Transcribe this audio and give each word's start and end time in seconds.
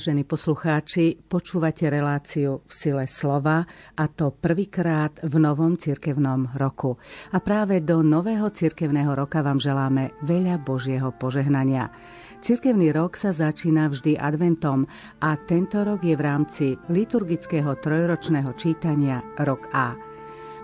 Vážení 0.00 0.24
poslucháči, 0.24 1.12
počúvate 1.28 1.84
reláciu 1.92 2.64
v 2.64 2.72
sile 2.72 3.04
slova 3.04 3.68
a 3.92 4.08
to 4.08 4.32
prvýkrát 4.32 5.20
v 5.20 5.36
novom 5.36 5.76
cirkevnom 5.76 6.56
roku. 6.56 6.96
A 7.36 7.44
práve 7.44 7.84
do 7.84 8.00
nového 8.00 8.48
cirkevného 8.48 9.12
roka 9.12 9.44
vám 9.44 9.60
želáme 9.60 10.16
veľa 10.24 10.56
Božieho 10.64 11.12
požehnania. 11.12 11.92
Cirkevný 12.40 12.96
rok 12.96 13.20
sa 13.20 13.36
začína 13.36 13.92
vždy 13.92 14.16
adventom 14.16 14.88
a 15.20 15.36
tento 15.36 15.84
rok 15.84 16.00
je 16.00 16.16
v 16.16 16.22
rámci 16.24 16.66
liturgického 16.88 17.76
trojročného 17.76 18.56
čítania 18.56 19.20
Rok 19.36 19.68
A. 19.76 20.00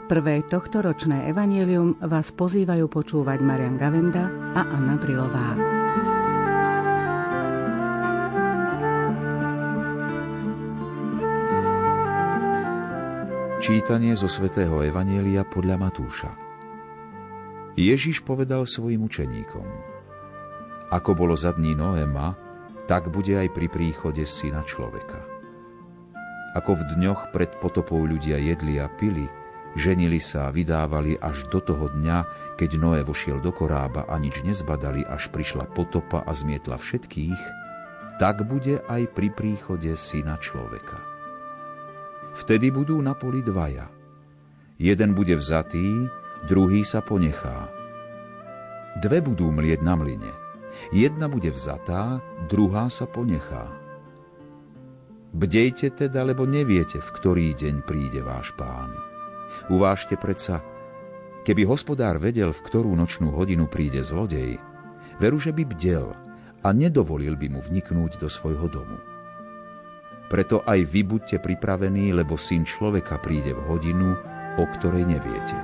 Prvé 0.09 0.49
tohto 0.49 0.81
ročné 0.81 1.29
evanielium 1.29 2.01
vás 2.01 2.33
pozývajú 2.33 2.89
počúvať 2.89 3.45
Marian 3.45 3.77
Gavenda 3.77 4.33
a 4.57 4.65
Anna 4.65 4.97
Brilová. 4.97 5.76
Čítanie 13.67 14.15
zo 14.15 14.31
svätého 14.31 14.79
Evanielia 14.79 15.43
podľa 15.43 15.75
Matúša 15.75 16.31
Ježiš 17.75 18.23
povedal 18.23 18.63
svojim 18.63 19.03
učeníkom 19.03 19.67
Ako 20.95 21.19
bolo 21.19 21.35
za 21.35 21.51
dní 21.51 21.75
Noéma, 21.75 22.39
tak 22.87 23.11
bude 23.11 23.35
aj 23.35 23.51
pri 23.51 23.67
príchode 23.67 24.23
syna 24.23 24.63
človeka. 24.63 25.19
Ako 26.55 26.79
v 26.79 26.95
dňoch 26.95 27.35
pred 27.35 27.51
potopou 27.59 28.07
ľudia 28.07 28.39
jedli 28.39 28.79
a 28.79 28.87
pili, 28.87 29.27
ženili 29.75 30.23
sa 30.23 30.47
a 30.47 30.55
vydávali 30.55 31.19
až 31.19 31.51
do 31.51 31.59
toho 31.59 31.91
dňa, 31.91 32.19
keď 32.55 32.71
Noé 32.79 33.03
vošiel 33.03 33.43
do 33.43 33.51
korába 33.51 34.07
a 34.07 34.15
nič 34.15 34.47
nezbadali, 34.47 35.03
až 35.03 35.27
prišla 35.35 35.75
potopa 35.75 36.23
a 36.23 36.31
zmietla 36.31 36.79
všetkých, 36.79 37.43
tak 38.23 38.47
bude 38.47 38.79
aj 38.87 39.11
pri 39.11 39.35
príchode 39.35 39.91
syna 39.99 40.39
človeka. 40.39 41.16
Vtedy 42.37 42.69
budú 42.69 43.01
na 43.01 43.17
poli 43.17 43.41
dvaja. 43.41 43.89
Jeden 44.77 45.17
bude 45.17 45.33
vzatý, 45.41 46.05
druhý 46.45 46.85
sa 46.85 47.01
ponechá. 47.01 47.73
Dve 49.01 49.25
budú 49.25 49.49
mlieť 49.49 49.81
na 49.81 49.97
mline. 49.97 50.33
Jedna 50.93 51.33
bude 51.33 51.49
vzatá, 51.49 52.21
druhá 52.53 52.93
sa 52.93 53.09
ponechá. 53.09 53.73
Bdejte 55.33 55.97
teda, 55.97 56.29
lebo 56.29 56.45
neviete, 56.45 57.01
v 57.01 57.09
ktorý 57.09 57.57
deň 57.57 57.85
príde 57.89 58.21
váš 58.21 58.53
pán. 58.57 58.93
Uvážte 59.73 60.21
predsa, 60.21 60.61
keby 61.49 61.65
hospodár 61.65 62.21
vedel, 62.21 62.53
v 62.53 62.61
ktorú 62.69 62.93
nočnú 62.93 63.33
hodinu 63.33 63.65
príde 63.65 64.05
zlodej, 64.05 64.61
veru, 65.17 65.41
že 65.41 65.57
by 65.57 65.65
bdel 65.73 66.13
a 66.61 66.69
nedovolil 66.73 67.33
by 67.33 67.49
mu 67.49 67.61
vniknúť 67.65 68.21
do 68.21 68.29
svojho 68.29 68.69
domu. 68.69 69.16
Preto 70.27 70.67
aj 70.67 70.83
vy 70.91 71.07
buďte 71.07 71.39
pripravení, 71.39 72.11
lebo 72.11 72.35
syn 72.35 72.67
človeka 72.67 73.23
príde 73.23 73.55
v 73.55 73.63
hodinu, 73.71 74.19
o 74.59 74.65
ktorej 74.75 75.07
neviete. 75.07 75.55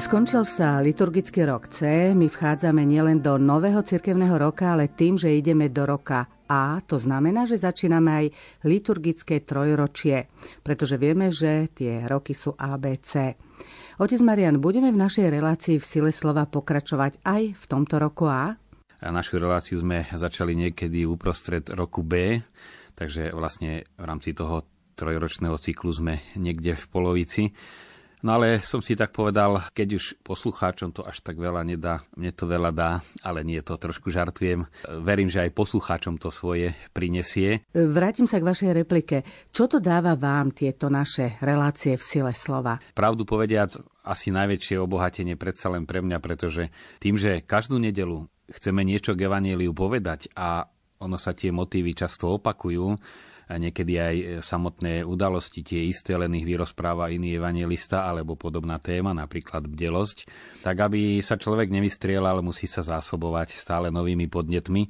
Skončil 0.00 0.42
sa 0.42 0.82
liturgický 0.82 1.46
rok 1.46 1.70
C. 1.70 2.10
My 2.18 2.26
vchádzame 2.26 2.82
nielen 2.82 3.22
do 3.22 3.38
nového 3.38 3.78
cirkevného 3.78 4.42
roka, 4.42 4.74
ale 4.74 4.90
tým, 4.90 5.14
že 5.14 5.30
ideme 5.30 5.70
do 5.70 5.86
roka 5.86 6.26
A. 6.50 6.82
To 6.90 6.98
znamená, 6.98 7.46
že 7.46 7.62
začíname 7.62 8.10
aj 8.10 8.26
liturgické 8.66 9.46
trojročie, 9.46 10.26
pretože 10.66 10.98
vieme, 10.98 11.30
že 11.30 11.70
tie 11.70 12.02
roky 12.10 12.34
sú 12.34 12.58
ABC. 12.58 13.38
Otec 14.02 14.20
Marian, 14.24 14.58
budeme 14.58 14.90
v 14.90 14.98
našej 14.98 15.30
relácii 15.30 15.78
v 15.78 15.86
sile 15.86 16.10
slova 16.10 16.50
pokračovať 16.50 17.22
aj 17.22 17.42
v 17.54 17.64
tomto 17.70 18.02
roku 18.02 18.26
A? 18.26 18.58
A 19.00 19.08
našu 19.08 19.38
reláciu 19.38 19.78
sme 19.78 20.10
začali 20.10 20.52
niekedy 20.58 21.06
uprostred 21.06 21.70
roku 21.72 22.02
B, 22.02 22.42
takže 22.98 23.30
vlastne 23.32 23.86
v 23.96 24.04
rámci 24.04 24.34
toho 24.34 24.66
trojročného 24.98 25.56
cyklu 25.56 25.88
sme 25.88 26.14
niekde 26.36 26.76
v 26.76 26.84
polovici. 26.92 27.42
No 28.20 28.36
ale 28.36 28.60
som 28.60 28.84
si 28.84 28.92
tak 28.92 29.16
povedal, 29.16 29.64
keď 29.72 29.96
už 29.96 30.04
poslucháčom 30.20 30.92
to 30.92 31.00
až 31.08 31.24
tak 31.24 31.40
veľa 31.40 31.64
nedá, 31.64 32.04
mne 32.12 32.28
to 32.36 32.44
veľa 32.44 32.68
dá, 32.68 33.00
ale 33.24 33.40
nie 33.40 33.64
to 33.64 33.80
trošku 33.80 34.12
žartujem. 34.12 34.68
Verím, 35.00 35.32
že 35.32 35.48
aj 35.48 35.56
poslucháčom 35.56 36.20
to 36.20 36.28
svoje 36.28 36.76
prinesie. 36.92 37.64
Vrátim 37.72 38.28
sa 38.28 38.36
k 38.36 38.48
vašej 38.48 38.70
replike. 38.84 39.24
Čo 39.48 39.72
to 39.72 39.78
dáva 39.80 40.20
vám 40.20 40.52
tieto 40.52 40.92
naše 40.92 41.40
relácie 41.40 41.96
v 41.96 42.04
sile 42.04 42.32
slova? 42.36 42.76
Pravdu 42.92 43.24
povediac, 43.24 43.72
asi 44.04 44.28
najväčšie 44.28 44.76
obohatenie 44.76 45.40
predsa 45.40 45.72
len 45.72 45.88
pre 45.88 46.04
mňa, 46.04 46.18
pretože 46.20 46.68
tým, 47.00 47.16
že 47.16 47.40
každú 47.40 47.80
nedelu 47.80 48.28
chceme 48.52 48.84
niečo 48.84 49.16
k 49.16 49.24
Evangeliu 49.30 49.72
povedať 49.72 50.28
a 50.36 50.68
ono 51.00 51.16
sa 51.16 51.32
tie 51.32 51.48
motívy 51.48 51.96
často 51.96 52.36
opakujú, 52.36 53.00
niekedy 53.56 53.92
aj 53.98 54.16
e, 54.16 54.24
samotné 54.38 55.02
udalosti 55.02 55.64
tie 55.64 55.88
isté, 55.88 56.14
len 56.14 56.36
ich 56.36 56.46
vyrozpráva 56.46 57.10
iný 57.10 57.40
evangelista 57.40 58.06
alebo 58.06 58.38
podobná 58.38 58.78
téma, 58.78 59.16
napríklad 59.16 59.66
bdelosť, 59.66 60.28
tak 60.62 60.76
aby 60.78 61.18
sa 61.24 61.40
človek 61.40 61.72
nevystrielal, 61.72 62.44
musí 62.44 62.68
sa 62.68 62.84
zásobovať 62.84 63.56
stále 63.56 63.88
novými 63.88 64.28
podnetmi. 64.28 64.86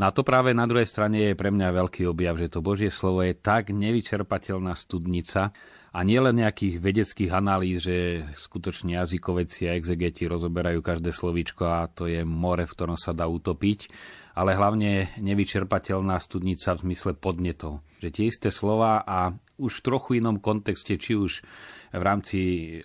No 0.00 0.08
a 0.08 0.10
to 0.10 0.26
práve 0.26 0.50
na 0.56 0.66
druhej 0.66 0.88
strane 0.88 1.32
je 1.32 1.38
pre 1.38 1.52
mňa 1.52 1.68
veľký 1.72 2.08
objav, 2.08 2.40
že 2.40 2.52
to 2.52 2.64
Božie 2.64 2.90
slovo 2.90 3.22
je 3.22 3.36
tak 3.36 3.70
nevyčerpateľná 3.70 4.72
studnica, 4.74 5.54
a 5.92 6.00
nielen 6.08 6.40
nejakých 6.40 6.80
vedeckých 6.80 7.32
analýz, 7.36 7.84
že 7.84 8.24
skutočne 8.40 8.96
jazykoveci 8.96 9.68
a 9.68 9.76
exegeti 9.76 10.24
rozoberajú 10.24 10.80
každé 10.80 11.12
slovíčko 11.12 11.68
a 11.68 11.84
to 11.84 12.08
je 12.08 12.24
more, 12.24 12.64
v 12.64 12.72
ktorom 12.72 12.96
sa 12.96 13.12
dá 13.12 13.28
utopiť, 13.28 13.92
ale 14.32 14.56
hlavne 14.56 15.12
nevyčerpateľná 15.20 16.16
studnica 16.20 16.72
v 16.76 16.82
zmysle 16.88 17.12
podnetov. 17.16 17.84
Že 18.00 18.08
tie 18.10 18.24
isté 18.28 18.48
slova 18.48 19.04
a 19.04 19.36
už 19.60 19.80
v 19.80 19.84
trochu 19.84 20.10
inom 20.18 20.40
kontexte, 20.40 20.96
či 20.96 21.14
už 21.14 21.44
v 21.92 22.02
rámci 22.02 22.38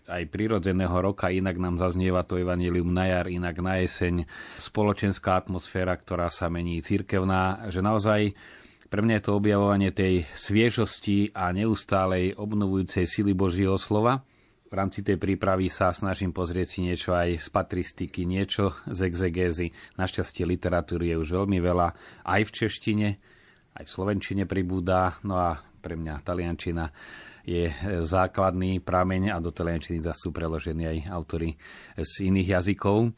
aj 0.06 0.28
prírodzeného 0.28 0.94
roka, 1.00 1.32
inak 1.32 1.56
nám 1.56 1.80
zaznieva 1.80 2.28
to 2.28 2.36
evanilium 2.36 2.92
na 2.92 3.08
jar, 3.08 3.26
inak 3.32 3.64
na 3.64 3.80
jeseň, 3.80 4.28
spoločenská 4.60 5.40
atmosféra, 5.40 5.96
ktorá 5.96 6.28
sa 6.28 6.52
mení, 6.52 6.84
církevná, 6.84 7.72
že 7.72 7.80
naozaj 7.80 8.36
pre 8.88 9.04
mňa 9.04 9.20
je 9.20 9.24
to 9.24 9.32
objavovanie 9.36 9.92
tej 9.92 10.28
sviežosti 10.36 11.32
a 11.36 11.52
neustálej 11.56 12.36
obnovujúcej 12.36 13.08
sily 13.08 13.32
Božieho 13.36 13.76
slova, 13.80 14.24
v 14.68 14.74
rámci 14.76 15.00
tej 15.00 15.16
prípravy 15.16 15.72
sa 15.72 15.96
snažím 15.96 16.36
pozrieť 16.36 16.68
si 16.68 16.80
niečo 16.84 17.16
aj 17.16 17.40
z 17.40 17.48
patristiky, 17.48 18.28
niečo 18.28 18.76
z 18.84 19.08
exegézy. 19.08 19.72
Našťastie 19.96 20.44
literatúry 20.44 21.16
je 21.16 21.18
už 21.24 21.30
veľmi 21.40 21.60
veľa, 21.64 21.88
aj 22.28 22.42
v 22.44 22.52
češtine, 22.52 23.08
aj 23.80 23.84
v 23.88 23.94
slovenčine 23.94 24.44
pribúda, 24.44 25.16
no 25.24 25.40
a 25.40 25.60
pre 25.80 25.96
mňa 25.96 26.20
taliančina 26.20 26.92
je 27.48 27.72
základný 28.04 28.84
prameň 28.84 29.32
a 29.32 29.40
do 29.40 29.56
taliančiny 29.56 30.04
zase 30.04 30.28
sú 30.28 30.30
preložení 30.36 30.84
aj 30.84 30.98
autory 31.16 31.56
z 31.96 32.28
iných 32.28 32.60
jazykov. 32.60 33.16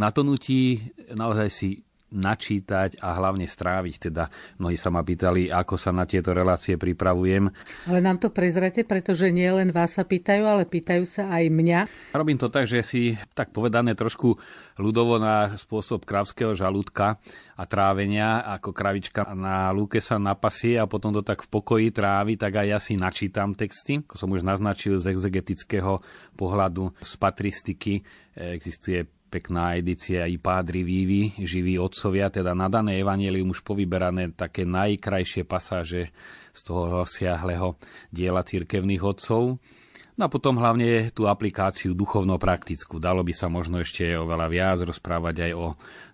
Na 0.00 0.08
to 0.08 0.24
nutí 0.24 0.88
naozaj 1.12 1.48
si 1.52 1.84
načítať 2.08 3.00
a 3.00 3.16
hlavne 3.16 3.44
stráviť. 3.44 3.94
Teda 4.10 4.32
mnohí 4.56 4.76
sa 4.76 4.88
ma 4.88 5.04
pýtali, 5.04 5.52
ako 5.52 5.76
sa 5.76 5.92
na 5.92 6.08
tieto 6.08 6.32
relácie 6.32 6.80
pripravujem. 6.80 7.52
Ale 7.88 8.00
nám 8.00 8.20
to 8.20 8.32
prezrate, 8.32 8.84
pretože 8.84 9.28
nie 9.28 9.48
len 9.48 9.72
vás 9.72 9.96
sa 9.96 10.04
pýtajú, 10.04 10.42
ale 10.44 10.64
pýtajú 10.64 11.04
sa 11.04 11.28
aj 11.28 11.44
mňa. 11.52 11.80
Robím 12.16 12.40
to 12.40 12.48
tak, 12.48 12.64
že 12.64 12.80
si 12.84 13.16
tak 13.36 13.52
povedané 13.52 13.92
trošku 13.92 14.40
ľudovo 14.78 15.18
na 15.18 15.58
spôsob 15.58 16.06
kravského 16.06 16.54
žalúdka 16.54 17.18
a 17.58 17.62
trávenia, 17.66 18.46
ako 18.46 18.70
kravička 18.70 19.26
na 19.34 19.74
lúke 19.74 19.98
sa 19.98 20.16
napasie 20.22 20.78
a 20.78 20.86
potom 20.86 21.10
to 21.10 21.26
tak 21.26 21.42
v 21.42 21.50
pokoji 21.50 21.90
trávi, 21.90 22.38
tak 22.38 22.62
aj 22.62 22.66
ja 22.70 22.78
si 22.78 22.94
načítam 22.94 23.58
texty. 23.58 23.98
Ako 24.06 24.14
som 24.14 24.30
už 24.30 24.46
naznačil 24.46 25.02
z 25.02 25.10
exegetického 25.10 25.98
pohľadu, 26.38 26.94
z 27.02 27.12
patristiky 27.18 28.06
existuje 28.38 29.02
pekná 29.28 29.76
edícia 29.76 30.24
i 30.24 30.40
pádri 30.40 30.80
Vívy, 30.80 31.36
živí 31.44 31.76
otcovia, 31.76 32.32
teda 32.32 32.56
na 32.56 32.72
dané 32.72 32.96
evanelium 32.98 33.52
už 33.52 33.60
povyberané 33.60 34.32
také 34.32 34.64
najkrajšie 34.64 35.44
pasáže 35.44 36.10
z 36.56 36.60
toho 36.64 37.04
rozsiahleho 37.04 37.76
diela 38.08 38.40
cirkevných 38.42 39.04
otcov. 39.04 39.60
No 40.18 40.26
a 40.26 40.32
potom 40.32 40.58
hlavne 40.58 41.14
tú 41.14 41.30
aplikáciu 41.30 41.94
duchovno-praktickú. 41.94 42.98
Dalo 42.98 43.22
by 43.22 43.30
sa 43.30 43.46
možno 43.46 43.78
ešte 43.78 44.02
oveľa 44.18 44.50
viac 44.50 44.82
rozprávať 44.82 45.46
aj 45.46 45.52
o 45.54 45.66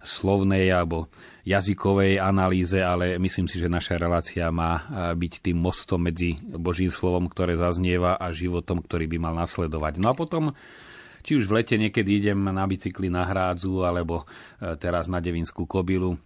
slovnej 0.04 0.68
alebo 0.68 1.08
jazykovej 1.48 2.20
analýze, 2.20 2.76
ale 2.84 3.16
myslím 3.16 3.48
si, 3.48 3.56
že 3.56 3.72
naša 3.72 3.96
relácia 3.96 4.52
má 4.52 4.84
byť 5.16 5.48
tým 5.48 5.56
mostom 5.56 6.04
medzi 6.04 6.36
Božím 6.36 6.92
slovom, 6.92 7.32
ktoré 7.32 7.56
zaznieva 7.56 8.20
a 8.20 8.28
životom, 8.28 8.84
ktorý 8.84 9.08
by 9.08 9.16
mal 9.24 9.40
nasledovať. 9.40 9.96
No 9.96 10.12
a 10.12 10.14
potom 10.16 10.52
či 11.24 11.40
už 11.40 11.48
v 11.48 11.64
lete 11.64 11.80
niekedy 11.80 12.20
idem 12.20 12.36
na 12.36 12.68
bicykli 12.68 13.08
na 13.08 13.24
hrádzu, 13.24 13.80
alebo 13.80 14.22
e, 14.60 14.76
teraz 14.76 15.08
na 15.08 15.24
Devinskú 15.24 15.64
kobilu, 15.64 16.20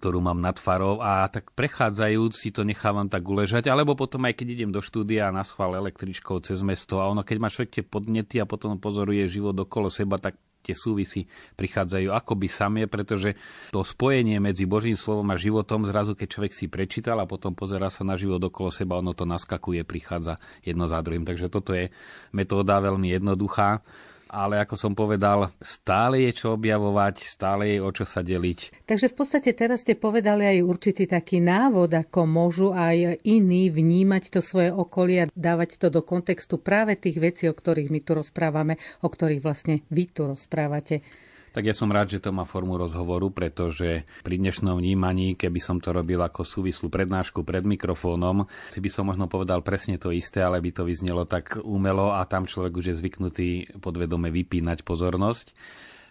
ktorú 0.00 0.24
mám 0.24 0.40
nad 0.40 0.56
farou. 0.56 1.04
A 1.04 1.28
tak 1.28 1.52
prechádzajúc 1.52 2.32
si 2.32 2.48
to 2.48 2.64
nechávam 2.64 3.06
tak 3.06 3.20
uležať, 3.20 3.68
alebo 3.68 3.92
potom 3.92 4.24
aj 4.24 4.40
keď 4.40 4.46
idem 4.56 4.70
do 4.72 4.80
štúdia 4.80 5.28
na 5.28 5.44
schvál 5.44 5.76
električkou 5.76 6.40
cez 6.40 6.64
mesto 6.64 7.04
a 7.04 7.12
ono, 7.12 7.20
keď 7.20 7.36
má 7.36 7.52
človek 7.52 7.70
tie 7.78 7.84
podnety 7.84 8.40
a 8.40 8.48
potom 8.48 8.80
pozoruje 8.80 9.28
život 9.28 9.52
okolo 9.60 9.92
seba, 9.92 10.16
tak 10.16 10.40
tie 10.60 10.76
súvisy 10.76 11.24
prichádzajú 11.56 12.12
akoby 12.12 12.48
samie, 12.48 12.84
pretože 12.84 13.36
to 13.72 13.80
spojenie 13.80 14.36
medzi 14.40 14.68
Božím 14.68 14.96
slovom 14.96 15.28
a 15.32 15.40
životom, 15.40 15.88
zrazu 15.88 16.12
keď 16.12 16.28
človek 16.28 16.52
si 16.52 16.68
prečítal 16.68 17.16
a 17.20 17.28
potom 17.28 17.56
pozera 17.56 17.88
sa 17.88 18.04
na 18.04 18.16
život 18.20 18.40
okolo 18.40 18.68
seba, 18.68 19.00
ono 19.00 19.16
to 19.16 19.24
naskakuje, 19.24 19.84
prichádza 19.88 20.36
jedno 20.60 20.84
za 20.84 21.00
druhým. 21.00 21.24
Takže 21.24 21.48
toto 21.48 21.72
je 21.72 21.88
metóda 22.36 22.76
veľmi 22.80 23.08
jednoduchá 23.08 23.80
ale 24.30 24.62
ako 24.62 24.78
som 24.78 24.92
povedal, 24.94 25.50
stále 25.58 26.30
je 26.30 26.46
čo 26.46 26.54
objavovať, 26.54 27.26
stále 27.26 27.74
je 27.74 27.78
o 27.82 27.90
čo 27.90 28.06
sa 28.06 28.22
deliť. 28.22 28.86
Takže 28.86 29.10
v 29.10 29.14
podstate 29.18 29.50
teraz 29.50 29.82
ste 29.82 29.98
povedali 29.98 30.46
aj 30.46 30.58
určitý 30.62 31.10
taký 31.10 31.42
návod, 31.42 31.90
ako 31.90 32.30
môžu 32.30 32.70
aj 32.70 33.18
iní 33.26 33.68
vnímať 33.68 34.30
to 34.30 34.38
svoje 34.38 34.70
okolie 34.70 35.26
a 35.26 35.30
dávať 35.34 35.82
to 35.82 35.90
do 35.90 36.06
kontextu 36.06 36.62
práve 36.62 36.94
tých 36.94 37.18
vecí, 37.18 37.44
o 37.50 37.54
ktorých 37.54 37.90
my 37.90 38.00
tu 38.06 38.14
rozprávame, 38.14 38.78
o 39.02 39.08
ktorých 39.10 39.42
vlastne 39.42 39.82
vy 39.90 40.06
tu 40.14 40.30
rozprávate 40.30 41.02
tak 41.50 41.66
ja 41.66 41.74
som 41.74 41.90
rád, 41.90 42.14
že 42.14 42.22
to 42.22 42.30
má 42.30 42.46
formu 42.46 42.78
rozhovoru, 42.78 43.30
pretože 43.34 44.06
pri 44.22 44.36
dnešnom 44.38 44.78
vnímaní, 44.78 45.34
keby 45.34 45.58
som 45.58 45.82
to 45.82 45.90
robil 45.90 46.22
ako 46.22 46.46
súvislú 46.46 46.88
prednášku 46.88 47.42
pred 47.42 47.66
mikrofónom, 47.66 48.46
si 48.70 48.78
by 48.78 48.90
som 48.90 49.06
možno 49.06 49.26
povedal 49.26 49.60
presne 49.60 49.98
to 49.98 50.14
isté, 50.14 50.42
ale 50.42 50.62
by 50.62 50.70
to 50.70 50.82
vyznelo 50.86 51.26
tak 51.26 51.58
umelo 51.62 52.14
a 52.14 52.22
tam 52.26 52.46
človek 52.46 52.72
už 52.74 52.86
je 52.94 52.98
zvyknutý 52.98 53.48
podvedome 53.82 54.30
vypínať 54.30 54.86
pozornosť 54.86 55.52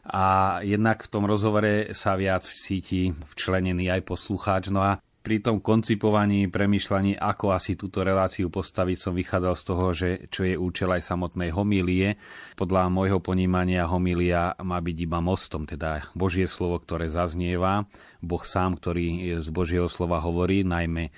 a 0.09 0.59
jednak 0.63 1.05
v 1.05 1.11
tom 1.11 1.27
rozhovore 1.27 1.91
sa 1.91 2.15
viac 2.15 2.41
cíti 2.41 3.11
včlenený 3.35 3.91
aj 3.91 4.01
poslucháč. 4.07 4.71
No 4.73 4.81
a 4.81 4.97
pri 5.19 5.43
tom 5.43 5.59
koncipovaní, 5.59 6.47
premyšľaní, 6.47 7.19
ako 7.19 7.51
asi 7.51 7.75
túto 7.75 8.01
reláciu 8.01 8.47
postaviť, 8.47 8.97
som 8.97 9.13
vychádzal 9.13 9.55
z 9.55 9.63
toho, 9.67 9.85
že 9.91 10.09
čo 10.31 10.47
je 10.47 10.55
účel 10.55 10.95
aj 10.95 11.03
samotnej 11.03 11.51
homílie. 11.51 12.15
Podľa 12.55 12.87
môjho 12.87 13.19
ponímania 13.19 13.83
homília 13.85 14.55
má 14.63 14.79
byť 14.79 14.97
iba 15.03 15.19
mostom, 15.19 15.67
teda 15.67 16.07
Božie 16.15 16.47
slovo, 16.47 16.79
ktoré 16.79 17.11
zaznieva, 17.11 17.83
Boh 18.23 18.43
sám, 18.43 18.79
ktorý 18.79 19.39
z 19.43 19.47
Božieho 19.51 19.91
slova 19.91 20.23
hovorí, 20.23 20.63
najmä 20.63 21.11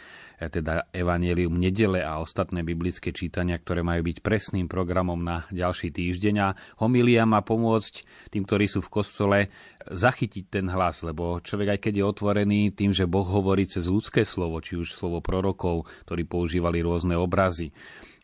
teda 0.50 0.90
Evangelium 0.90 1.54
nedele 1.54 2.02
a 2.02 2.18
ostatné 2.18 2.66
biblické 2.66 3.14
čítania, 3.14 3.60
ktoré 3.62 3.86
majú 3.86 4.10
byť 4.10 4.18
presným 4.26 4.66
programom 4.66 5.22
na 5.22 5.46
ďalší 5.54 5.94
týždeň. 5.94 6.36
A 6.42 6.56
homilia 6.82 7.30
má 7.30 7.46
pomôcť 7.46 7.94
tým, 8.34 8.48
ktorí 8.48 8.66
sú 8.66 8.82
v 8.82 8.90
kostole, 8.90 9.40
zachytiť 9.86 10.46
ten 10.50 10.66
hlas, 10.70 11.02
lebo 11.02 11.42
človek 11.42 11.78
aj 11.78 11.80
keď 11.82 11.94
je 12.02 12.06
otvorený 12.06 12.62
tým, 12.74 12.94
že 12.94 13.10
Boh 13.10 13.26
hovorí 13.26 13.66
cez 13.66 13.90
ľudské 13.90 14.22
slovo, 14.22 14.62
či 14.62 14.78
už 14.78 14.94
slovo 14.94 15.22
prorokov, 15.22 15.90
ktorí 16.06 16.26
používali 16.26 16.86
rôzne 16.86 17.18
obrazy, 17.18 17.74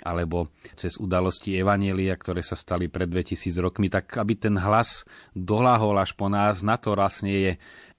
alebo 0.06 0.54
cez 0.78 1.02
udalosti 1.02 1.58
Evanielia, 1.58 2.14
ktoré 2.14 2.46
sa 2.46 2.54
stali 2.54 2.86
pred 2.90 3.10
2000 3.10 3.58
rokmi, 3.58 3.90
tak 3.90 4.14
aby 4.22 4.38
ten 4.38 4.56
hlas 4.58 5.06
doláhol 5.34 5.98
až 5.98 6.14
po 6.14 6.30
nás, 6.30 6.62
na 6.62 6.78
to 6.78 6.94
vlastne 6.94 7.34
je 7.34 7.52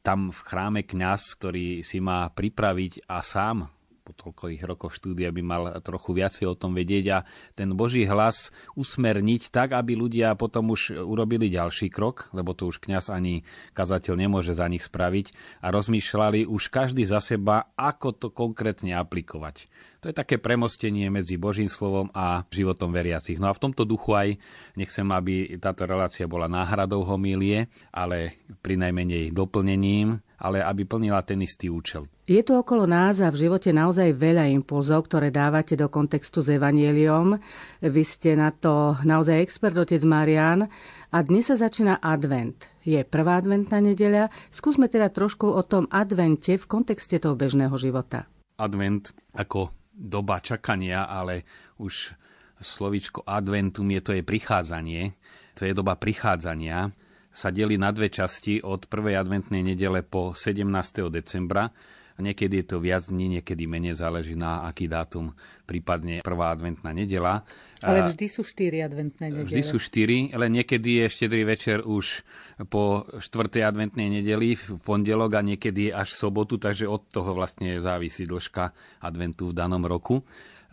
tam 0.06 0.30
v 0.30 0.40
chráme 0.46 0.80
kňaz, 0.86 1.34
ktorý 1.34 1.82
si 1.82 1.98
má 1.98 2.30
pripraviť 2.30 3.10
a 3.10 3.18
sám 3.20 3.77
po 4.08 4.16
toľkých 4.16 4.64
rokoch 4.64 4.96
štúdia 4.96 5.28
by 5.28 5.42
mal 5.44 5.62
trochu 5.84 6.16
viacej 6.16 6.48
o 6.48 6.56
tom 6.56 6.72
vedieť 6.72 7.04
a 7.12 7.18
ten 7.52 7.68
Boží 7.76 8.08
hlas 8.08 8.48
usmerniť 8.72 9.52
tak, 9.52 9.76
aby 9.76 10.00
ľudia 10.00 10.32
potom 10.32 10.72
už 10.72 10.96
urobili 11.04 11.52
ďalší 11.52 11.92
krok, 11.92 12.32
lebo 12.32 12.56
to 12.56 12.72
už 12.72 12.80
kňaz 12.80 13.12
ani 13.12 13.44
kazateľ 13.76 14.16
nemôže 14.16 14.56
za 14.56 14.64
nich 14.64 14.80
spraviť 14.80 15.60
a 15.60 15.68
rozmýšľali 15.68 16.48
už 16.48 16.72
každý 16.72 17.04
za 17.04 17.20
seba, 17.20 17.68
ako 17.76 18.08
to 18.16 18.28
konkrétne 18.32 18.96
aplikovať. 18.96 19.68
To 20.00 20.08
je 20.08 20.14
také 20.14 20.38
premostenie 20.38 21.10
medzi 21.10 21.34
Božím 21.34 21.66
slovom 21.66 22.08
a 22.14 22.46
životom 22.48 22.94
veriacich. 22.94 23.36
No 23.42 23.50
a 23.50 23.56
v 23.56 23.62
tomto 23.66 23.82
duchu 23.82 24.14
aj 24.14 24.38
nechcem, 24.78 25.04
aby 25.10 25.58
táto 25.58 25.84
relácia 25.84 26.30
bola 26.30 26.46
náhradou 26.46 27.02
homílie, 27.02 27.66
ale 27.90 28.38
pri 28.62 28.78
najmenej 28.78 29.34
doplnením 29.34 30.22
ale 30.38 30.62
aby 30.62 30.86
plnila 30.86 31.20
ten 31.26 31.42
istý 31.42 31.66
účel. 31.66 32.06
Je 32.22 32.38
tu 32.46 32.54
okolo 32.54 32.86
nás 32.86 33.18
a 33.18 33.28
v 33.34 33.50
živote 33.50 33.74
naozaj 33.74 34.14
veľa 34.14 34.46
impulzov, 34.54 35.10
ktoré 35.10 35.34
dávate 35.34 35.74
do 35.74 35.90
kontextu 35.90 36.46
s 36.46 36.48
Evangeliom. 36.54 37.42
Vy 37.82 38.02
ste 38.06 38.38
na 38.38 38.54
to 38.54 38.94
naozaj 39.02 39.34
expert, 39.42 39.74
otec 39.74 39.98
Marian. 40.06 40.70
A 41.10 41.18
dnes 41.26 41.50
sa 41.50 41.58
začína 41.58 41.98
advent. 41.98 42.70
Je 42.86 43.02
prvá 43.02 43.42
adventná 43.42 43.82
nedeľa. 43.82 44.30
Skúsme 44.54 44.86
teda 44.86 45.10
trošku 45.10 45.50
o 45.50 45.62
tom 45.66 45.90
advente 45.90 46.54
v 46.54 46.64
kontexte 46.70 47.18
toho 47.18 47.34
bežného 47.34 47.74
života. 47.74 48.30
Advent 48.62 49.10
ako 49.34 49.74
doba 49.90 50.38
čakania, 50.38 51.10
ale 51.10 51.42
už 51.82 52.14
slovičko 52.62 53.26
adventum 53.26 53.90
je 53.90 54.00
to 54.02 54.12
je 54.14 54.22
prichádzanie. 54.22 55.18
To 55.58 55.66
je 55.66 55.74
doba 55.74 55.98
prichádzania 55.98 57.07
sa 57.38 57.54
delí 57.54 57.78
na 57.78 57.94
dve 57.94 58.10
časti 58.10 58.58
od 58.66 58.90
1. 58.90 59.14
adventnej 59.14 59.62
nedele 59.62 60.02
po 60.02 60.34
17. 60.34 60.66
decembra. 61.06 61.70
Niekedy 62.18 62.66
je 62.66 62.66
to 62.66 62.82
viac 62.82 63.06
dní, 63.06 63.38
niekedy 63.38 63.70
menej, 63.70 63.94
záleží 63.94 64.34
na 64.34 64.66
aký 64.66 64.90
dátum 64.90 65.30
prípadne 65.62 66.18
prvá 66.26 66.50
adventná 66.50 66.90
nedela. 66.90 67.46
Ale 67.78 68.10
vždy 68.10 68.26
sú 68.26 68.42
štyri 68.42 68.82
adventné 68.82 69.30
nedele. 69.30 69.46
Vždy 69.46 69.62
sú 69.62 69.78
štyri, 69.78 70.34
ale 70.34 70.50
niekedy 70.50 71.06
je 71.06 71.14
štedrý 71.14 71.46
večer 71.46 71.86
už 71.86 72.26
po 72.66 73.06
štvrtej 73.22 73.62
adventnej 73.62 74.10
nedeli 74.10 74.58
v 74.58 74.82
pondelok 74.82 75.38
a 75.38 75.46
niekedy 75.46 75.94
až 75.94 76.10
v 76.10 76.18
sobotu, 76.18 76.58
takže 76.58 76.90
od 76.90 77.06
toho 77.06 77.38
vlastne 77.38 77.78
závisí 77.78 78.26
dĺžka 78.26 78.74
adventu 78.98 79.54
v 79.54 79.56
danom 79.62 79.86
roku. 79.86 80.26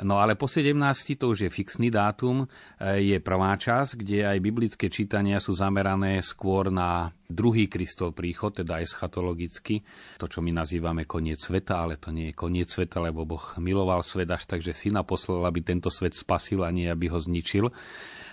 No 0.03 0.19
ale 0.19 0.35
po 0.35 0.43
17. 0.43 0.75
to 1.15 1.31
už 1.31 1.47
je 1.47 1.51
fixný 1.51 1.87
dátum, 1.87 2.43
e, 2.43 3.15
je 3.15 3.17
prvá 3.23 3.55
časť, 3.55 4.03
kde 4.03 4.27
aj 4.27 4.43
biblické 4.43 4.91
čítania 4.91 5.39
sú 5.39 5.55
zamerané 5.55 6.19
skôr 6.19 6.67
na 6.67 7.15
druhý 7.31 7.71
Kristov 7.71 8.11
príchod, 8.11 8.51
teda 8.51 8.83
eschatologicky, 8.83 9.87
to, 10.19 10.27
čo 10.27 10.43
my 10.43 10.51
nazývame 10.51 11.07
koniec 11.07 11.39
sveta, 11.39 11.79
ale 11.79 11.95
to 11.95 12.11
nie 12.11 12.31
je 12.31 12.35
koniec 12.35 12.67
sveta, 12.67 12.99
lebo 12.99 13.23
Boh 13.23 13.55
miloval 13.55 14.03
svet 14.03 14.27
až 14.35 14.43
tak, 14.43 14.59
že 14.59 14.75
syna 14.75 15.07
poslal, 15.07 15.47
aby 15.47 15.63
tento 15.63 15.87
svet 15.87 16.11
spasil 16.11 16.67
a 16.67 16.75
nie 16.75 16.91
aby 16.91 17.07
ho 17.07 17.19
zničil 17.19 17.71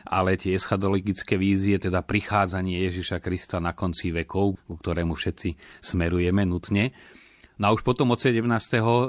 ale 0.02 0.34
tie 0.34 0.58
eschatologické 0.58 1.38
vízie, 1.38 1.78
teda 1.78 2.02
prichádzanie 2.02 2.82
Ježiša 2.90 3.22
Krista 3.22 3.62
na 3.62 3.70
konci 3.70 4.10
vekov, 4.10 4.58
ku 4.66 4.74
ktorému 4.74 5.14
všetci 5.14 5.78
smerujeme 5.78 6.42
nutne, 6.42 6.90
No 7.62 7.70
a 7.70 7.78
už 7.78 7.86
potom 7.86 8.10
od 8.10 8.18
17. 8.18 8.42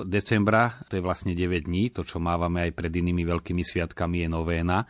decembra, 0.06 0.78
to 0.86 0.94
je 0.94 1.02
vlastne 1.02 1.34
9 1.34 1.66
dní, 1.66 1.90
to 1.90 2.06
čo 2.06 2.22
mávame 2.22 2.70
aj 2.70 2.78
pred 2.78 2.94
inými 2.94 3.26
veľkými 3.26 3.66
sviatkami 3.66 4.22
je 4.22 4.30
novéna, 4.30 4.86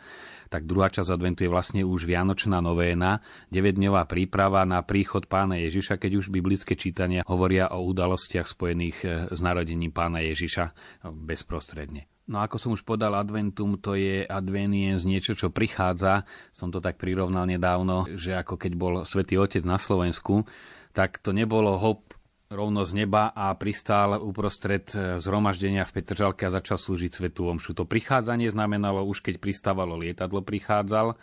tak 0.52 0.68
druhá 0.68 0.92
časť 0.92 1.08
adventu 1.08 1.48
je 1.48 1.50
vlastne 1.50 1.80
už 1.80 2.04
Vianočná 2.04 2.60
novéna, 2.60 3.24
9-dňová 3.48 4.04
príprava 4.04 4.68
na 4.68 4.84
príchod 4.84 5.24
pána 5.24 5.56
Ježiša, 5.64 5.96
keď 5.96 6.12
už 6.20 6.28
biblické 6.28 6.76
čítania 6.76 7.24
hovoria 7.24 7.72
o 7.72 7.88
udalostiach 7.88 8.44
spojených 8.44 8.96
e, 9.00 9.08
s 9.32 9.40
narodením 9.40 9.96
pána 9.96 10.20
Ježiša 10.20 10.76
bezprostredne. 11.24 12.04
No 12.28 12.44
ako 12.44 12.60
som 12.60 12.70
už 12.76 12.84
podal, 12.84 13.16
adventum 13.16 13.80
to 13.80 13.96
je 13.96 14.28
z 14.28 15.04
niečo, 15.08 15.32
čo 15.32 15.48
prichádza. 15.48 16.28
Som 16.52 16.68
to 16.68 16.84
tak 16.84 17.00
prirovnal 17.00 17.48
nedávno, 17.48 18.12
že 18.12 18.36
ako 18.36 18.60
keď 18.60 18.72
bol 18.76 18.94
svätý 19.08 19.40
Otec 19.40 19.64
na 19.64 19.80
Slovensku, 19.80 20.44
tak 20.92 21.18
to 21.24 21.32
nebolo 21.32 21.80
hop 21.80 22.13
rovno 22.54 22.86
z 22.86 23.04
neba 23.04 23.34
a 23.34 23.50
pristál 23.58 24.16
uprostred 24.22 24.86
e, 24.94 25.18
zhromaždenia 25.18 25.82
v 25.84 25.94
Petržalke 26.00 26.46
a 26.46 26.54
začal 26.54 26.78
slúžiť 26.78 27.10
svetu 27.10 27.50
omšu. 27.50 27.74
To 27.74 27.84
prichádzanie 27.84 28.46
znamenalo 28.48 29.02
už 29.02 29.20
keď 29.20 29.42
pristávalo 29.42 29.98
lietadlo, 29.98 30.40
prichádzal, 30.40 31.18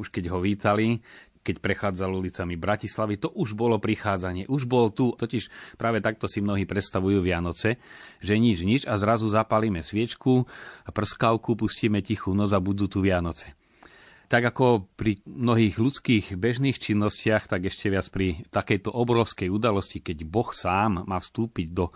už 0.00 0.08
keď 0.08 0.32
ho 0.32 0.40
vítali, 0.40 1.04
keď 1.40 1.56
prechádzal 1.60 2.10
ulicami 2.16 2.56
Bratislavy, 2.56 3.20
to 3.20 3.28
už 3.32 3.56
bolo 3.56 3.80
prichádzanie, 3.80 4.48
už 4.48 4.64
bol 4.68 4.92
tu. 4.92 5.12
Totiž 5.16 5.76
práve 5.76 6.00
takto 6.04 6.28
si 6.28 6.40
mnohí 6.40 6.68
predstavujú 6.68 7.20
Vianoce, 7.20 7.80
že 8.20 8.36
nič, 8.36 8.64
nič 8.64 8.82
a 8.84 8.96
zrazu 8.96 9.28
zapalíme 9.28 9.80
sviečku 9.80 10.48
prskavku, 10.88 11.56
pustíme 11.56 12.00
tichú 12.04 12.32
noc 12.36 12.52
a 12.52 12.60
budú 12.60 12.88
tu 12.88 13.04
Vianoce 13.04 13.59
tak 14.30 14.54
ako 14.54 14.86
pri 14.94 15.18
mnohých 15.26 15.74
ľudských 15.74 16.38
bežných 16.38 16.78
činnostiach, 16.78 17.50
tak 17.50 17.66
ešte 17.66 17.90
viac 17.90 18.06
pri 18.14 18.46
takejto 18.54 18.94
obrovskej 18.94 19.50
udalosti, 19.50 19.98
keď 19.98 20.22
Boh 20.22 20.54
sám 20.54 21.02
má 21.02 21.18
vstúpiť 21.18 21.68
do 21.74 21.90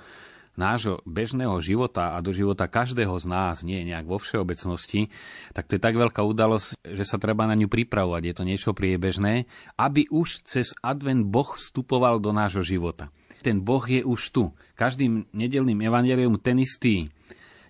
nášho 0.58 0.98
bežného 1.06 1.54
života 1.62 2.14
a 2.14 2.22
do 2.22 2.34
života 2.34 2.66
každého 2.66 3.14
z 3.22 3.26
nás, 3.30 3.62
nie 3.62 3.86
nejak 3.86 4.06
vo 4.06 4.18
všeobecnosti, 4.18 5.14
tak 5.54 5.70
to 5.70 5.78
je 5.78 5.82
tak 5.82 5.94
veľká 5.94 6.22
udalosť, 6.26 6.82
že 6.82 7.04
sa 7.06 7.22
treba 7.22 7.46
na 7.46 7.54
ňu 7.54 7.70
pripravovať. 7.70 8.22
Je 8.26 8.34
to 8.34 8.44
niečo 8.46 8.70
priebežné, 8.74 9.46
aby 9.78 10.10
už 10.10 10.42
cez 10.46 10.74
advent 10.82 11.26
Boh 11.26 11.54
vstupoval 11.54 12.18
do 12.18 12.34
nášho 12.34 12.66
života. 12.66 13.14
Ten 13.46 13.62
Boh 13.62 13.82
je 13.86 14.02
už 14.02 14.20
tu. 14.34 14.50
Každým 14.74 15.30
nedelným 15.30 15.78
evanelium 15.86 16.40
ten 16.40 16.58
istý 16.58 17.14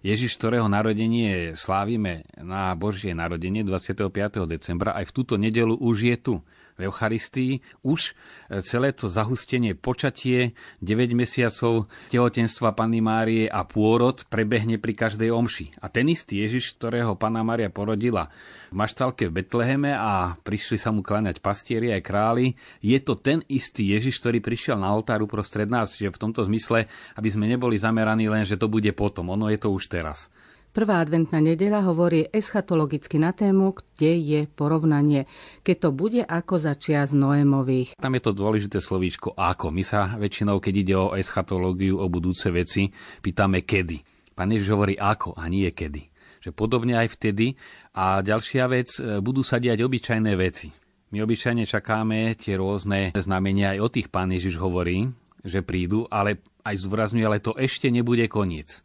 Ježiš, 0.04 0.36
ktorého 0.36 0.68
narodenie 0.68 1.56
slávime 1.56 2.28
na 2.36 2.76
Božie 2.76 3.16
narodenie 3.16 3.64
25. 3.64 4.12
decembra, 4.44 4.92
aj 4.92 5.08
v 5.08 5.14
túto 5.16 5.40
nedelu 5.40 5.72
už 5.72 5.96
je 6.04 6.16
tu. 6.20 6.34
V 6.74 6.90
Eucharistii, 6.90 7.62
už 7.86 8.12
e, 8.50 8.62
celé 8.66 8.90
to 8.90 9.06
zahustenie 9.06 9.78
počatie, 9.78 10.58
9 10.82 11.14
mesiacov 11.14 11.86
tehotenstva 12.10 12.74
Panny 12.74 12.98
Márie 12.98 13.46
a 13.46 13.62
pôrod 13.62 14.26
prebehne 14.26 14.82
pri 14.82 14.92
každej 14.94 15.30
omši. 15.30 15.78
A 15.78 15.86
ten 15.86 16.10
istý 16.10 16.42
Ježiš, 16.42 16.74
ktorého 16.76 17.14
Panna 17.14 17.46
Mária 17.46 17.70
porodila 17.70 18.26
v 18.74 18.74
maštalke 18.74 19.30
v 19.30 19.42
Betleheme 19.42 19.94
a 19.94 20.34
prišli 20.42 20.76
sa 20.76 20.90
mu 20.90 21.06
kláňať 21.06 21.38
pastieri 21.38 21.94
aj 21.94 22.02
králi, 22.02 22.58
je 22.82 22.98
to 22.98 23.14
ten 23.14 23.46
istý 23.46 23.94
Ježiš, 23.94 24.18
ktorý 24.18 24.42
prišiel 24.42 24.76
na 24.80 24.90
oltáru 24.90 25.30
prostred 25.30 25.70
nás, 25.70 25.94
že 25.94 26.10
v 26.10 26.20
tomto 26.20 26.42
zmysle, 26.42 26.90
aby 27.14 27.28
sme 27.30 27.46
neboli 27.46 27.78
zameraní 27.78 28.26
len, 28.26 28.42
že 28.42 28.58
to 28.58 28.66
bude 28.66 28.90
potom, 28.98 29.30
ono 29.30 29.46
je 29.46 29.58
to 29.62 29.70
už 29.70 29.86
teraz. 29.86 30.26
Prvá 30.74 30.98
adventná 30.98 31.38
nedeľa 31.38 31.86
hovorí 31.86 32.26
eschatologicky 32.34 33.14
na 33.22 33.30
tému, 33.30 33.78
kde 33.78 34.18
je 34.18 34.40
porovnanie. 34.50 35.30
Keď 35.62 35.76
to 35.78 35.90
bude 35.94 36.18
ako 36.26 36.58
za 36.58 36.74
čias 36.74 37.14
Noémových. 37.14 37.94
Tam 37.94 38.10
je 38.18 38.22
to 38.26 38.34
dôležité 38.34 38.82
slovíčko 38.82 39.38
ako. 39.38 39.70
My 39.70 39.86
sa 39.86 40.18
väčšinou, 40.18 40.58
keď 40.58 40.74
ide 40.74 40.94
o 40.98 41.14
eschatológiu, 41.14 42.02
o 42.02 42.10
budúce 42.10 42.50
veci, 42.50 42.90
pýtame 43.22 43.62
kedy. 43.62 44.02
Pán 44.34 44.50
Ježiš 44.50 44.74
hovorí 44.74 44.98
ako 44.98 45.38
a 45.38 45.46
nie 45.46 45.70
kedy. 45.70 46.10
Že 46.42 46.50
podobne 46.50 46.98
aj 46.98 47.22
vtedy. 47.22 47.54
A 47.94 48.18
ďalšia 48.26 48.66
vec, 48.66 48.98
e, 48.98 49.22
budú 49.22 49.46
sa 49.46 49.62
diať 49.62 49.78
obyčajné 49.86 50.34
veci. 50.34 50.74
My 51.14 51.22
obyčajne 51.22 51.70
čakáme 51.70 52.34
tie 52.34 52.58
rôzne 52.58 53.14
znamenia, 53.14 53.78
aj 53.78 53.78
o 53.78 53.88
tých 53.94 54.10
pán 54.10 54.34
Ježiš 54.34 54.58
hovorí, 54.58 55.06
že 55.46 55.62
prídu, 55.62 56.10
ale 56.10 56.42
aj 56.66 56.82
zdôrazňuje, 56.82 57.22
ale 57.22 57.38
to 57.38 57.54
ešte 57.54 57.94
nebude 57.94 58.26
koniec. 58.26 58.82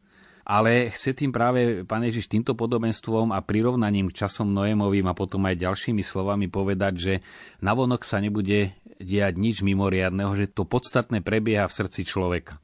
Ale 0.50 0.90
chce 0.90 1.14
tým 1.14 1.30
práve 1.30 1.86
Pán 1.86 2.02
Ježiš 2.02 2.26
týmto 2.26 2.58
podobenstvom 2.58 3.30
a 3.30 3.46
prirovnaním 3.46 4.10
k 4.10 4.26
časom 4.26 4.50
Noémovým 4.50 5.06
a 5.06 5.14
potom 5.14 5.46
aj 5.46 5.62
ďalšími 5.62 6.02
slovami 6.02 6.50
povedať, 6.50 6.94
že 6.98 7.14
navonok 7.62 8.02
sa 8.02 8.18
nebude 8.18 8.74
diať 8.98 9.38
nič 9.38 9.62
mimoriadného, 9.62 10.34
že 10.34 10.50
to 10.50 10.66
podstatné 10.66 11.22
prebieha 11.22 11.70
v 11.70 11.78
srdci 11.78 12.02
človeka. 12.02 12.58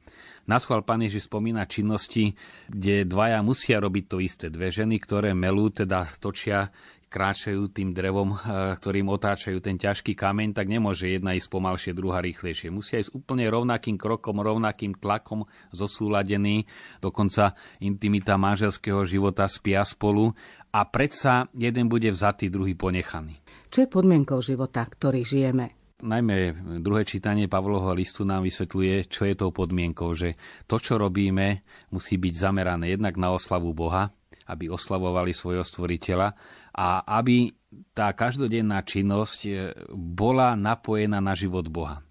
Naschval 0.50 0.82
Pán 0.82 1.02
Ježiš 1.02 1.30
spomína 1.30 1.66
činnosti, 1.70 2.34
kde 2.66 3.06
dvaja 3.06 3.38
musia 3.46 3.78
robiť 3.78 4.04
to 4.10 4.18
isté. 4.18 4.46
Dve 4.50 4.70
ženy, 4.70 4.98
ktoré 4.98 5.30
melú, 5.34 5.70
teda 5.70 6.10
točia 6.18 6.74
kráčajú 7.16 7.72
tým 7.72 7.96
drevom, 7.96 8.36
eh, 8.36 8.76
ktorým 8.76 9.08
otáčajú 9.08 9.56
ten 9.64 9.80
ťažký 9.80 10.12
kameň, 10.12 10.52
tak 10.52 10.68
nemôže 10.68 11.08
jedna 11.08 11.32
ísť 11.32 11.48
pomalšie, 11.48 11.96
druhá 11.96 12.20
rýchlejšie. 12.20 12.68
Musia 12.68 13.00
ísť 13.00 13.16
úplne 13.16 13.48
rovnakým 13.48 13.96
krokom, 13.96 14.44
rovnakým 14.44 15.00
tlakom, 15.00 15.48
zosúladený. 15.72 16.68
Dokonca 17.00 17.56
intimita 17.80 18.36
manželského 18.36 19.00
života 19.08 19.48
spia 19.48 19.80
spolu 19.80 20.36
a 20.68 20.84
predsa 20.84 21.48
jeden 21.56 21.88
bude 21.88 22.12
vzatý, 22.12 22.52
druhý 22.52 22.76
ponechaný. 22.76 23.40
Čo 23.72 23.88
je 23.88 23.88
podmienkou 23.88 24.44
života, 24.44 24.84
ktorý 24.84 25.24
žijeme? 25.24 25.72
Najmä 25.96 26.52
druhé 26.84 27.08
čítanie 27.08 27.48
Pavlovho 27.48 27.96
listu 27.96 28.28
nám 28.28 28.44
vysvetľuje, 28.44 29.08
čo 29.08 29.24
je 29.24 29.32
tou 29.32 29.48
podmienkou, 29.48 30.12
že 30.12 30.36
to, 30.68 30.76
čo 30.76 31.00
robíme, 31.00 31.64
musí 31.88 32.20
byť 32.20 32.34
zamerané 32.36 32.92
jednak 32.92 33.16
na 33.16 33.32
oslavu 33.32 33.72
Boha, 33.72 34.12
aby 34.44 34.68
oslavovali 34.68 35.32
svojho 35.32 35.64
stvoriteľa 35.64 36.36
a 36.76 37.00
aby 37.18 37.56
tá 37.96 38.12
každodenná 38.12 38.84
činnosť 38.84 39.40
e, 39.48 39.52
bola 39.96 40.52
napojená 40.52 41.24
na 41.24 41.32
život 41.32 41.64
Boha. 41.72 42.04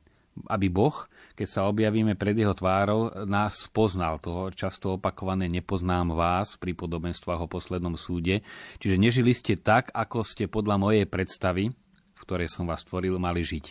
Aby 0.50 0.68
Boh, 0.68 1.08
keď 1.38 1.48
sa 1.48 1.62
objavíme 1.70 2.18
pred 2.20 2.36
jeho 2.36 2.52
tvárou, 2.52 3.08
nás 3.24 3.72
poznal. 3.72 4.20
Toho 4.20 4.52
často 4.52 5.00
opakované 5.00 5.48
nepoznám 5.48 6.12
vás 6.12 6.60
pri 6.60 6.76
podobenstvách 6.76 7.46
o 7.46 7.48
poslednom 7.48 7.96
súde. 7.96 8.44
Čiže 8.82 9.00
nežili 9.00 9.32
ste 9.32 9.56
tak, 9.56 9.94
ako 9.96 10.28
ste 10.28 10.52
podľa 10.52 10.76
mojej 10.82 11.06
predstavy, 11.08 11.72
v 12.18 12.20
ktorej 12.20 12.52
som 12.52 12.68
vás 12.68 12.84
stvoril, 12.84 13.16
mali 13.16 13.48
žiť. 13.48 13.66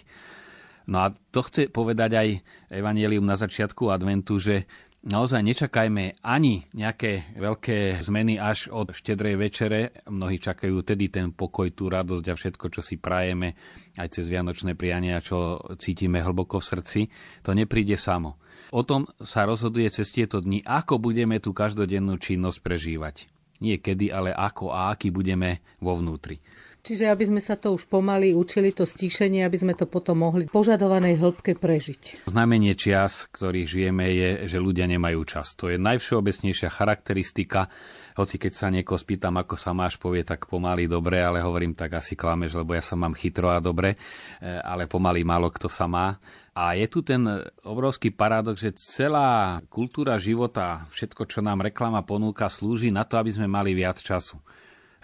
No 0.84 1.00
a 1.00 1.16
to 1.32 1.40
chce 1.40 1.72
povedať 1.72 2.10
aj 2.12 2.28
Evangelium 2.68 3.24
na 3.24 3.40
začiatku 3.40 3.88
adventu, 3.88 4.36
že 4.36 4.68
naozaj 5.04 5.44
nečakajme 5.44 6.24
ani 6.24 6.64
nejaké 6.72 7.36
veľké 7.36 8.00
zmeny 8.00 8.40
až 8.40 8.72
od 8.72 8.96
štedrej 8.96 9.36
večere. 9.36 9.80
Mnohí 10.08 10.40
čakajú 10.40 10.80
tedy 10.80 11.12
ten 11.12 11.30
pokoj, 11.30 11.68
tú 11.76 11.92
radosť 11.92 12.24
a 12.32 12.34
všetko, 12.34 12.66
čo 12.72 12.80
si 12.80 12.96
prajeme 12.96 13.54
aj 14.00 14.18
cez 14.18 14.26
vianočné 14.26 14.74
priania, 14.74 15.20
čo 15.20 15.60
cítime 15.76 16.24
hlboko 16.24 16.58
v 16.58 16.68
srdci. 16.68 17.00
To 17.44 17.52
nepríde 17.52 18.00
samo. 18.00 18.40
O 18.74 18.82
tom 18.82 19.06
sa 19.22 19.46
rozhoduje 19.46 19.86
cez 19.92 20.10
tieto 20.10 20.42
dni, 20.42 20.64
ako 20.64 20.98
budeme 20.98 21.38
tú 21.38 21.54
každodennú 21.54 22.18
činnosť 22.18 22.58
prežívať. 22.64 23.16
Nie 23.62 23.78
kedy, 23.78 24.10
ale 24.10 24.34
ako 24.34 24.74
a 24.74 24.90
aký 24.90 25.14
budeme 25.14 25.62
vo 25.78 25.94
vnútri. 25.94 26.42
Čiže 26.84 27.08
aby 27.08 27.24
sme 27.24 27.40
sa 27.40 27.56
to 27.56 27.72
už 27.72 27.88
pomaly 27.88 28.36
učili, 28.36 28.68
to 28.68 28.84
stíšenie, 28.84 29.40
aby 29.40 29.56
sme 29.56 29.72
to 29.72 29.88
potom 29.88 30.20
mohli 30.20 30.44
v 30.44 30.52
požadovanej 30.52 31.16
hĺbke 31.16 31.56
prežiť. 31.56 32.28
Znamenie 32.28 32.76
čias, 32.76 33.24
ktorých 33.32 33.64
žijeme, 33.64 34.04
je, 34.12 34.30
že 34.44 34.60
ľudia 34.60 34.84
nemajú 34.84 35.24
čas. 35.24 35.56
To 35.56 35.72
je 35.72 35.80
najvšeobecnejšia 35.80 36.68
charakteristika. 36.68 37.72
Hoci 38.20 38.36
keď 38.36 38.52
sa 38.52 38.68
niekoho 38.68 39.00
spýtam, 39.00 39.32
ako 39.40 39.56
sa 39.56 39.72
máš, 39.72 39.96
povie 39.96 40.28
tak 40.28 40.44
pomaly 40.44 40.84
dobre, 40.84 41.24
ale 41.24 41.40
hovorím 41.40 41.72
tak 41.72 41.96
asi 41.96 42.20
klameš, 42.20 42.52
lebo 42.60 42.76
ja 42.76 42.84
sa 42.84 43.00
mám 43.00 43.16
chytro 43.16 43.48
a 43.48 43.64
dobre, 43.64 43.96
e, 43.96 43.98
ale 44.44 44.84
pomaly 44.84 45.24
málo 45.24 45.48
kto 45.48 45.72
sa 45.72 45.88
má. 45.88 46.20
A 46.52 46.76
je 46.76 46.84
tu 46.84 47.00
ten 47.00 47.24
obrovský 47.64 48.12
paradox, 48.12 48.60
že 48.60 48.76
celá 48.76 49.64
kultúra 49.72 50.20
života, 50.20 50.84
všetko, 50.92 51.32
čo 51.32 51.40
nám 51.40 51.64
reklama 51.64 52.04
ponúka, 52.04 52.44
slúži 52.52 52.92
na 52.92 53.08
to, 53.08 53.16
aby 53.16 53.32
sme 53.32 53.48
mali 53.48 53.72
viac 53.72 53.96
času 53.96 54.36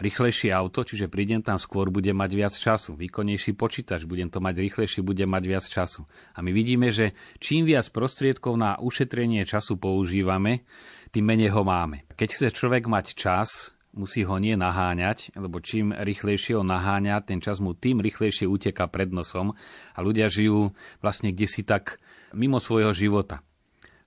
rýchlejšie 0.00 0.50
auto, 0.50 0.83
čiže 0.83 1.12
prídem 1.12 1.45
tam 1.45 1.61
skôr, 1.61 1.92
budem 1.92 2.16
mať 2.16 2.30
viac 2.33 2.54
času. 2.57 2.97
Výkonnejší 2.97 3.52
počítač, 3.54 4.09
budem 4.09 4.33
to 4.33 4.40
mať 4.40 4.59
rýchlejšie, 4.59 5.04
budem 5.04 5.28
mať 5.28 5.45
viac 5.47 5.64
času. 5.69 6.09
A 6.35 6.40
my 6.40 6.50
vidíme, 6.50 6.88
že 6.88 7.12
čím 7.38 7.69
viac 7.69 7.87
prostriedkov 7.92 8.57
na 8.57 8.80
ušetrenie 8.80 9.45
času 9.45 9.76
používame, 9.76 10.64
tým 11.12 11.28
menej 11.28 11.52
ho 11.52 11.62
máme. 11.62 12.09
Keď 12.16 12.28
chce 12.33 12.47
človek 12.57 12.88
mať 12.88 13.12
čas, 13.12 13.76
musí 13.92 14.23
ho 14.23 14.38
nie 14.38 14.54
naháňať, 14.54 15.35
lebo 15.35 15.59
čím 15.61 15.90
rýchlejšie 15.92 16.57
ho 16.57 16.64
naháňa, 16.64 17.26
ten 17.26 17.42
čas 17.42 17.59
mu 17.59 17.75
tým 17.75 17.99
rýchlejšie 18.00 18.47
uteká 18.47 18.87
pred 18.87 19.11
nosom 19.11 19.52
a 19.95 19.99
ľudia 19.99 20.30
žijú 20.30 20.71
vlastne 21.02 21.35
kde 21.35 21.47
si 21.50 21.66
tak 21.66 21.99
mimo 22.30 22.62
svojho 22.62 22.95
života 22.95 23.42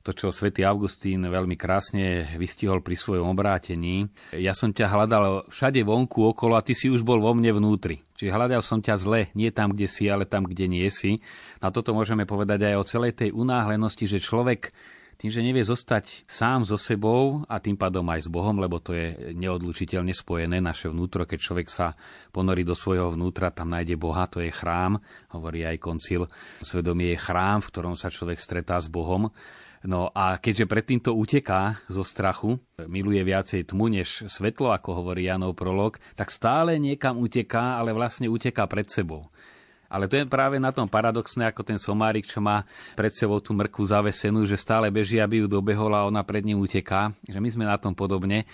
to, 0.04 0.12
čo 0.12 0.36
svätý 0.36 0.68
Augustín 0.68 1.24
veľmi 1.24 1.56
krásne 1.56 2.36
vystihol 2.36 2.84
pri 2.84 3.00
svojom 3.00 3.32
obrátení. 3.32 4.12
Ja 4.36 4.52
som 4.52 4.76
ťa 4.76 4.92
hľadal 4.92 5.48
všade 5.48 5.80
vonku 5.88 6.36
okolo 6.36 6.60
a 6.60 6.66
ty 6.66 6.76
si 6.76 6.92
už 6.92 7.08
bol 7.08 7.24
vo 7.24 7.32
mne 7.32 7.56
vnútri. 7.56 8.04
Čiže 8.20 8.36
hľadal 8.36 8.60
som 8.60 8.84
ťa 8.84 9.00
zle, 9.00 9.32
nie 9.32 9.48
tam, 9.56 9.72
kde 9.72 9.88
si, 9.88 10.12
ale 10.12 10.28
tam, 10.28 10.44
kde 10.44 10.68
nie 10.68 10.84
si. 10.92 11.24
A 11.64 11.72
toto 11.72 11.96
môžeme 11.96 12.28
povedať 12.28 12.68
aj 12.68 12.76
o 12.76 12.84
celej 12.84 13.16
tej 13.16 13.30
unáhlenosti, 13.32 14.04
že 14.04 14.20
človek 14.20 14.76
tým, 15.16 15.32
že 15.32 15.40
nevie 15.40 15.64
zostať 15.64 16.28
sám 16.28 16.68
so 16.68 16.76
sebou 16.76 17.48
a 17.48 17.64
tým 17.64 17.80
pádom 17.80 18.04
aj 18.12 18.28
s 18.28 18.30
Bohom, 18.30 18.60
lebo 18.60 18.84
to 18.84 18.92
je 18.92 19.32
neodlučiteľne 19.32 20.12
spojené 20.12 20.60
naše 20.60 20.92
vnútro, 20.92 21.24
keď 21.24 21.40
človek 21.40 21.68
sa 21.72 21.96
ponorí 22.36 22.68
do 22.68 22.76
svojho 22.76 23.16
vnútra, 23.16 23.56
tam 23.56 23.72
nájde 23.72 23.96
Boha, 23.96 24.28
to 24.28 24.44
je 24.44 24.52
chrám, 24.52 25.00
hovorí 25.32 25.64
aj 25.64 25.80
koncil. 25.80 26.28
Svedomie 26.60 27.16
je 27.16 27.24
chrám, 27.24 27.64
v 27.64 27.72
ktorom 27.72 27.96
sa 27.96 28.12
človek 28.12 28.36
stretá 28.36 28.76
s 28.84 28.92
Bohom 28.92 29.32
No 29.84 30.08
a 30.16 30.40
keďže 30.40 30.64
predtým 30.64 31.00
to 31.04 31.12
uteká 31.12 31.84
zo 31.92 32.08
strachu, 32.08 32.56
miluje 32.88 33.20
viacej 33.20 33.68
tmu 33.68 33.92
než 33.92 34.32
svetlo, 34.32 34.72
ako 34.72 35.04
hovorí 35.04 35.28
Janov 35.28 35.60
prolog, 35.60 36.00
tak 36.16 36.32
stále 36.32 36.80
niekam 36.80 37.20
uteká, 37.20 37.76
ale 37.76 37.92
vlastne 37.92 38.32
uteká 38.32 38.64
pred 38.64 38.88
sebou. 38.88 39.28
Ale 39.94 40.10
to 40.10 40.18
je 40.18 40.26
práve 40.26 40.58
na 40.58 40.74
tom 40.74 40.90
paradoxné, 40.90 41.46
ako 41.52 41.62
ten 41.62 41.78
somárik, 41.78 42.26
čo 42.26 42.42
má 42.42 42.66
pred 42.98 43.14
sebou 43.14 43.38
tú 43.44 43.54
mrku 43.54 43.86
zavesenú, 43.86 44.42
že 44.48 44.58
stále 44.58 44.90
beží, 44.90 45.22
aby 45.22 45.44
ju 45.44 45.52
dobehol 45.52 45.94
a 45.94 46.08
ona 46.10 46.26
pred 46.26 46.42
ním 46.42 46.64
uteká. 46.64 47.14
Že 47.30 47.38
my 47.38 47.50
sme 47.54 47.66
na 47.70 47.78
tom 47.78 47.94
podobne. 47.94 48.50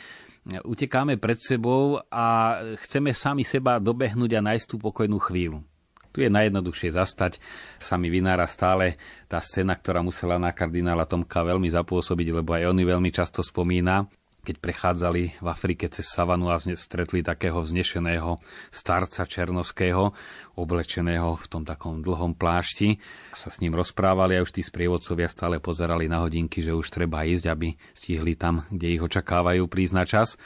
Utekáme 0.67 1.15
pred 1.15 1.39
sebou 1.39 2.01
a 2.12 2.57
chceme 2.83 3.15
sami 3.15 3.48
seba 3.48 3.79
dobehnúť 3.79 4.36
a 4.36 4.45
nájsť 4.51 4.65
tú 4.65 4.75
pokojnú 4.83 5.15
chvíľu. 5.21 5.63
Tu 6.09 6.25
je 6.25 6.29
najjednoduchšie 6.33 6.89
zastať, 6.95 7.37
sa 7.77 7.95
mi 7.95 8.09
vynára 8.09 8.49
stále 8.49 8.97
tá 9.29 9.37
scéna, 9.37 9.77
ktorá 9.77 10.01
musela 10.01 10.41
na 10.41 10.49
kardinála 10.49 11.05
Tomka 11.05 11.45
veľmi 11.45 11.69
zapôsobiť, 11.69 12.27
lebo 12.41 12.57
aj 12.57 12.65
on 12.65 12.81
veľmi 12.81 13.13
často 13.13 13.45
spomína, 13.45 14.09
keď 14.39 14.55
prechádzali 14.57 15.43
v 15.43 15.47
Afrike 15.51 15.85
cez 15.91 16.09
savanu 16.09 16.49
a 16.49 16.57
stretli 16.57 17.21
takého 17.21 17.61
vznešeného 17.61 18.41
starca 18.73 19.27
černoského, 19.27 20.15
oblečeného 20.57 21.37
v 21.37 21.45
tom 21.45 21.61
takom 21.67 22.01
dlhom 22.01 22.33
plášti. 22.33 22.97
Sa 23.35 23.53
s 23.53 23.61
ním 23.61 23.77
rozprávali 23.77 24.39
a 24.39 24.43
už 24.43 24.55
tí 24.55 24.65
sprievodcovia 24.65 25.29
stále 25.29 25.61
pozerali 25.61 26.09
na 26.09 26.23
hodinky, 26.25 26.65
že 26.65 26.73
už 26.73 26.89
treba 26.89 27.27
ísť, 27.27 27.45
aby 27.51 27.77
stihli 27.93 28.33
tam, 28.33 28.65
kde 28.73 28.97
ich 28.97 29.03
očakávajú 29.03 29.67
prísť 29.69 29.93
na 29.93 30.05
čas. 30.07 30.39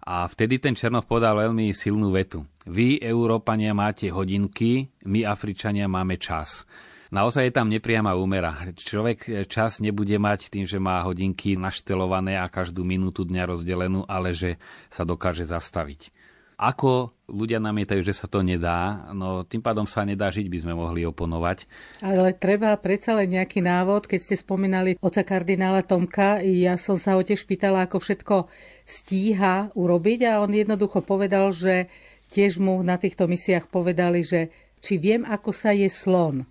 A 0.00 0.24
vtedy 0.24 0.56
ten 0.56 0.72
Černov 0.72 1.04
podal 1.04 1.36
veľmi 1.36 1.76
silnú 1.76 2.08
vetu. 2.10 2.40
Vy, 2.64 3.04
Európania, 3.04 3.76
máte 3.76 4.08
hodinky, 4.08 4.88
my, 5.04 5.28
Afričania, 5.28 5.86
máme 5.88 6.16
čas. 6.16 6.64
Naozaj 7.10 7.50
je 7.50 7.56
tam 7.58 7.66
nepriama 7.66 8.14
úmera. 8.14 8.70
Človek 8.70 9.50
čas 9.50 9.82
nebude 9.82 10.14
mať 10.14 10.46
tým, 10.46 10.62
že 10.62 10.78
má 10.78 11.02
hodinky 11.02 11.58
naštelované 11.58 12.38
a 12.38 12.46
každú 12.46 12.86
minútu 12.86 13.26
dňa 13.26 13.50
rozdelenú, 13.50 14.06
ale 14.06 14.30
že 14.30 14.62
sa 14.86 15.02
dokáže 15.02 15.42
zastaviť. 15.42 16.14
Ako 16.60 17.16
ľudia 17.24 17.56
namietajú, 17.56 18.04
že 18.04 18.12
sa 18.12 18.28
to 18.28 18.44
nedá, 18.44 19.08
no 19.16 19.48
tým 19.48 19.64
pádom 19.64 19.88
sa 19.88 20.04
nedá 20.04 20.28
žiť, 20.28 20.44
by 20.44 20.58
sme 20.60 20.76
mohli 20.76 21.08
oponovať. 21.08 21.64
Ale 22.04 22.36
treba 22.36 22.76
predsa 22.76 23.16
len 23.16 23.32
nejaký 23.32 23.64
návod, 23.64 24.04
keď 24.04 24.20
ste 24.20 24.36
spomínali 24.36 25.00
oca 25.00 25.24
kardinála 25.24 25.80
Tomka, 25.86 26.44
ja 26.44 26.76
som 26.76 27.00
sa 27.00 27.16
ho 27.16 27.24
tiež 27.24 27.48
pýtala, 27.48 27.88
ako 27.88 28.02
všetko 28.02 28.36
stíha 28.84 29.72
urobiť 29.72 30.20
a 30.28 30.44
on 30.44 30.52
jednoducho 30.52 31.00
povedal, 31.00 31.54
že 31.56 31.88
tiež 32.28 32.60
mu 32.60 32.76
na 32.84 33.00
týchto 33.00 33.24
misiách 33.24 33.72
povedali, 33.72 34.20
že 34.20 34.52
či 34.84 35.00
viem, 35.00 35.24
ako 35.24 35.56
sa 35.56 35.72
je 35.72 35.88
slon. 35.88 36.44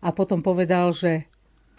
A 0.00 0.14
potom 0.14 0.40
povedal, 0.40 0.94
že 0.94 1.29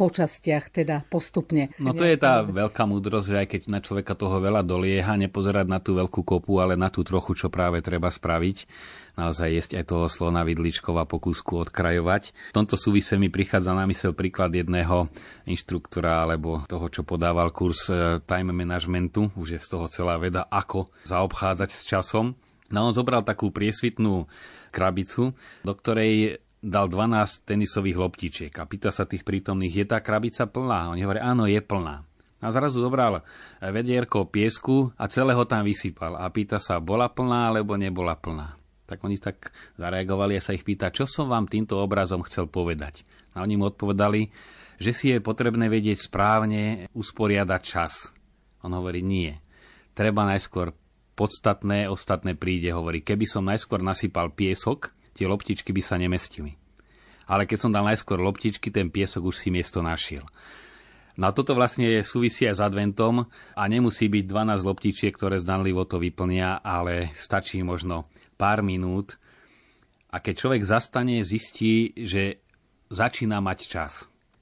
po 0.01 0.09
častiach, 0.09 0.73
teda 0.73 1.05
postupne. 1.05 1.69
No 1.77 1.93
to 1.93 2.09
je 2.09 2.17
tá 2.17 2.41
veľká 2.41 2.89
múdrosť, 2.89 3.27
že 3.29 3.37
aj 3.37 3.47
keď 3.53 3.61
na 3.69 3.79
človeka 3.85 4.17
toho 4.17 4.41
veľa 4.41 4.65
dolieha, 4.65 5.13
nepozerať 5.13 5.69
na 5.69 5.77
tú 5.77 5.93
veľkú 5.93 6.25
kopu, 6.25 6.57
ale 6.57 6.73
na 6.73 6.89
tú 6.89 7.05
trochu, 7.05 7.37
čo 7.37 7.53
práve 7.53 7.85
treba 7.85 8.09
spraviť. 8.09 8.65
Naozaj 9.13 9.47
jesť 9.53 9.71
aj 9.77 9.85
toho 9.93 10.09
slona 10.09 10.41
vidličkov 10.41 10.97
a 10.97 11.05
po 11.05 11.21
kúsku 11.21 11.61
odkrajovať. 11.61 12.33
V 12.49 12.57
tomto 12.57 12.81
súvise 12.81 13.13
mi 13.21 13.29
prichádza 13.29 13.77
na 13.77 13.85
mysel 13.85 14.17
príklad 14.17 14.49
jedného 14.57 15.13
inštruktora 15.45 16.25
alebo 16.25 16.65
toho, 16.65 16.89
čo 16.89 17.05
podával 17.05 17.53
kurz 17.53 17.93
e, 17.93 18.25
time 18.25 18.57
managementu. 18.57 19.29
Už 19.37 19.53
je 19.53 19.61
z 19.61 19.67
toho 19.69 19.85
celá 19.85 20.17
veda, 20.17 20.49
ako 20.49 20.89
zaobchádzať 21.05 21.69
s 21.69 21.85
časom. 21.85 22.33
No 22.73 22.89
on 22.89 22.95
zobral 22.97 23.21
takú 23.21 23.53
priesvitnú 23.53 24.25
krabicu, 24.73 25.37
do 25.61 25.73
ktorej 25.77 26.41
dal 26.61 26.85
12 26.87 27.41
tenisových 27.43 27.97
loptičiek 27.97 28.53
a 28.61 28.69
pýta 28.69 28.93
sa 28.93 29.09
tých 29.09 29.25
prítomných, 29.25 29.81
je 29.81 29.85
tá 29.89 29.97
krabica 29.99 30.45
plná? 30.45 30.93
Oni 30.93 31.01
hovoria, 31.01 31.25
áno, 31.25 31.49
je 31.49 31.57
plná. 31.57 32.05
A 32.41 32.49
zrazu 32.49 32.81
zobral 32.81 33.21
vedierko 33.61 34.25
piesku 34.25 34.89
a 34.97 35.05
celého 35.05 35.45
tam 35.45 35.61
vysypal 35.61 36.17
a 36.17 36.25
pýta 36.33 36.57
sa, 36.57 36.81
bola 36.81 37.09
plná 37.09 37.53
alebo 37.53 37.77
nebola 37.77 38.17
plná. 38.17 38.57
Tak 38.89 38.97
oni 39.05 39.17
tak 39.21 39.53
zareagovali 39.77 40.37
a 40.37 40.41
sa 40.41 40.57
ich 40.57 40.65
pýta, 40.65 40.89
čo 40.89 41.05
som 41.05 41.29
vám 41.29 41.45
týmto 41.45 41.77
obrazom 41.77 42.25
chcel 42.25 42.49
povedať. 42.49 43.05
A 43.37 43.45
oni 43.45 43.61
mu 43.61 43.69
odpovedali, 43.69 44.25
že 44.81 44.91
si 44.91 45.13
je 45.13 45.21
potrebné 45.21 45.69
vedieť 45.69 46.09
správne 46.09 46.89
usporiadať 46.97 47.61
čas. 47.61 48.09
On 48.65 48.73
hovorí, 48.73 49.05
nie. 49.05 49.37
Treba 49.93 50.25
najskôr 50.25 50.73
podstatné, 51.13 51.85
ostatné 51.85 52.33
príde, 52.33 52.73
hovorí. 52.73 53.05
Keby 53.05 53.25
som 53.29 53.45
najskôr 53.45 53.85
nasypal 53.85 54.33
piesok, 54.33 54.89
tie 55.13 55.25
loptičky 55.27 55.71
by 55.71 55.81
sa 55.83 55.95
nemestili. 55.99 56.55
Ale 57.29 57.47
keď 57.47 57.57
som 57.67 57.71
dal 57.71 57.87
najskôr 57.87 58.19
loptičky, 58.19 58.73
ten 58.73 58.91
piesok 58.91 59.31
už 59.31 59.39
si 59.39 59.49
miesto 59.53 59.79
našiel. 59.79 60.25
No 61.19 61.29
a 61.29 61.35
toto 61.35 61.55
vlastne 61.55 61.99
súvisí 62.01 62.47
aj 62.47 62.55
s 62.59 62.61
adventom 62.63 63.27
a 63.55 63.63
nemusí 63.67 64.07
byť 64.07 64.25
12 64.25 64.67
loptičiek, 64.67 65.11
ktoré 65.11 65.37
zdanlivo 65.39 65.83
to 65.83 65.99
vyplnia, 65.99 66.63
ale 66.63 67.11
stačí 67.15 67.59
možno 67.61 68.07
pár 68.39 68.63
minút. 68.63 69.19
A 70.11 70.19
keď 70.19 70.33
človek 70.43 70.63
zastane, 70.63 71.23
zistí, 71.23 71.95
že 71.95 72.43
začína 72.91 73.39
mať 73.39 73.59
čas. 73.67 73.93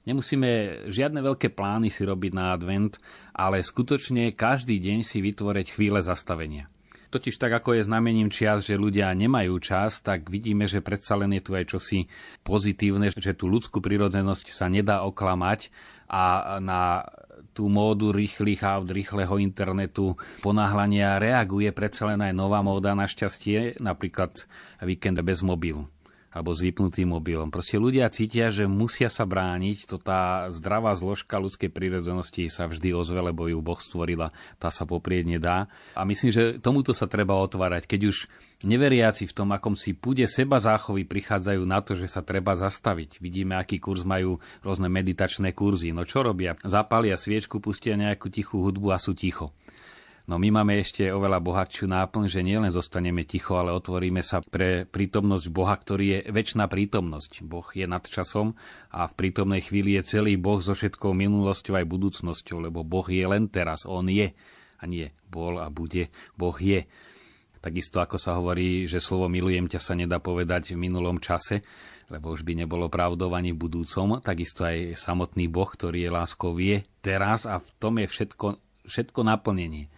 Nemusíme 0.08 0.82
žiadne 0.90 1.20
veľké 1.22 1.52
plány 1.54 1.92
si 1.92 2.02
robiť 2.02 2.32
na 2.34 2.56
advent, 2.56 2.96
ale 3.36 3.62
skutočne 3.62 4.32
každý 4.34 4.80
deň 4.80 5.06
si 5.06 5.22
vytvoriť 5.22 5.76
chvíle 5.76 6.00
zastavenia. 6.02 6.66
Totiž 7.10 7.42
tak, 7.42 7.50
ako 7.58 7.74
je 7.74 7.86
znamením 7.90 8.30
čias, 8.30 8.62
že 8.62 8.78
ľudia 8.78 9.10
nemajú 9.18 9.58
čas, 9.58 9.98
tak 9.98 10.30
vidíme, 10.30 10.70
že 10.70 10.78
predsa 10.78 11.18
len 11.18 11.34
je 11.34 11.42
tu 11.42 11.58
aj 11.58 11.66
čosi 11.66 12.06
pozitívne, 12.46 13.10
že 13.10 13.34
tú 13.34 13.50
ľudskú 13.50 13.82
prirodzenosť 13.82 14.46
sa 14.54 14.70
nedá 14.70 15.02
oklamať 15.02 15.74
a 16.06 16.56
na 16.62 17.02
tú 17.50 17.66
módu 17.66 18.14
rýchlych 18.14 18.62
aut, 18.62 18.86
rýchleho 18.86 19.42
internetu, 19.42 20.14
ponáhľania 20.38 21.18
reaguje 21.18 21.74
predsa 21.74 22.14
len 22.14 22.22
aj 22.22 22.30
nová 22.30 22.62
móda 22.62 22.94
na 22.94 23.10
šťastie, 23.10 23.82
napríklad 23.82 24.46
víkend 24.78 25.18
bez 25.26 25.42
mobilu 25.42 25.90
alebo 26.30 26.54
s 26.54 26.62
vypnutým 26.62 27.10
mobilom. 27.10 27.50
Proste 27.50 27.76
ľudia 27.76 28.06
cítia, 28.08 28.54
že 28.54 28.70
musia 28.70 29.10
sa 29.10 29.26
brániť, 29.26 29.90
to 29.90 29.98
tá 29.98 30.46
zdravá 30.54 30.94
zložka 30.94 31.42
ľudskej 31.42 31.74
prírodzenosti 31.74 32.46
sa 32.46 32.70
vždy 32.70 32.94
ozve, 32.94 33.18
lebo 33.18 33.50
ju 33.50 33.58
Boh 33.58 33.78
stvorila, 33.78 34.30
tá 34.62 34.70
sa 34.70 34.86
poprieť 34.86 35.26
nedá. 35.26 35.66
A 35.98 36.06
myslím, 36.06 36.30
že 36.30 36.44
tomuto 36.62 36.94
sa 36.94 37.10
treba 37.10 37.34
otvárať. 37.34 37.90
Keď 37.90 38.00
už 38.06 38.16
neveriaci 38.62 39.26
v 39.26 39.34
tom, 39.34 39.50
akom 39.50 39.74
si 39.74 39.90
púde 39.90 40.22
seba 40.30 40.62
záchovy 40.62 41.02
prichádzajú 41.02 41.62
na 41.66 41.82
to, 41.82 41.98
že 41.98 42.06
sa 42.06 42.22
treba 42.22 42.54
zastaviť. 42.54 43.18
Vidíme, 43.18 43.58
aký 43.58 43.82
kurz 43.82 44.06
majú 44.06 44.38
rôzne 44.62 44.86
meditačné 44.86 45.50
kurzy. 45.50 45.90
No 45.90 46.06
čo 46.06 46.22
robia? 46.22 46.54
Zapália 46.62 47.18
sviečku, 47.18 47.58
pustia 47.58 47.98
nejakú 47.98 48.30
tichú 48.30 48.62
hudbu 48.62 48.94
a 48.94 49.02
sú 49.02 49.18
ticho. 49.18 49.50
No 50.30 50.38
my 50.38 50.62
máme 50.62 50.78
ešte 50.78 51.10
oveľa 51.10 51.42
bohatšiu 51.42 51.90
náplň, 51.90 52.30
že 52.30 52.46
nielen 52.46 52.70
zostaneme 52.70 53.26
ticho, 53.26 53.58
ale 53.58 53.74
otvoríme 53.74 54.22
sa 54.22 54.38
pre 54.38 54.86
prítomnosť 54.86 55.50
Boha, 55.50 55.74
ktorý 55.74 56.06
je 56.06 56.18
väčšiná 56.30 56.70
prítomnosť. 56.70 57.42
Boh 57.42 57.66
je 57.74 57.82
nad 57.82 58.06
časom 58.06 58.54
a 58.94 59.10
v 59.10 59.16
prítomnej 59.18 59.58
chvíli 59.66 59.98
je 59.98 60.06
celý 60.06 60.38
Boh 60.38 60.62
so 60.62 60.70
všetkou 60.70 61.18
minulosťou 61.18 61.82
aj 61.82 61.86
budúcnosťou, 61.90 62.62
lebo 62.62 62.86
Boh 62.86 63.02
je 63.10 63.26
len 63.26 63.50
teraz, 63.50 63.82
On 63.90 64.06
je 64.06 64.30
a 64.78 64.82
nie 64.86 65.10
bol 65.26 65.58
a 65.58 65.66
bude, 65.66 66.14
Boh 66.38 66.54
je. 66.54 66.86
Takisto 67.58 67.98
ako 67.98 68.14
sa 68.14 68.38
hovorí, 68.38 68.86
že 68.86 69.02
slovo 69.02 69.26
milujem 69.26 69.66
ťa 69.66 69.82
sa 69.82 69.98
nedá 69.98 70.22
povedať 70.22 70.78
v 70.78 70.86
minulom 70.86 71.18
čase, 71.18 71.66
lebo 72.06 72.30
už 72.30 72.46
by 72.46 72.54
nebolo 72.54 72.86
pravdou 72.86 73.34
ani 73.34 73.50
v 73.50 73.66
budúcom, 73.66 74.22
takisto 74.22 74.62
aj 74.62 74.94
samotný 74.94 75.50
Boh, 75.50 75.66
ktorý 75.66 76.06
je 76.06 76.10
láskou, 76.14 76.54
vie 76.54 76.86
teraz 77.02 77.50
a 77.50 77.58
v 77.58 77.70
tom 77.82 77.98
je 77.98 78.06
všetko, 78.06 78.46
všetko 78.86 79.20
naplnenie. 79.26 79.90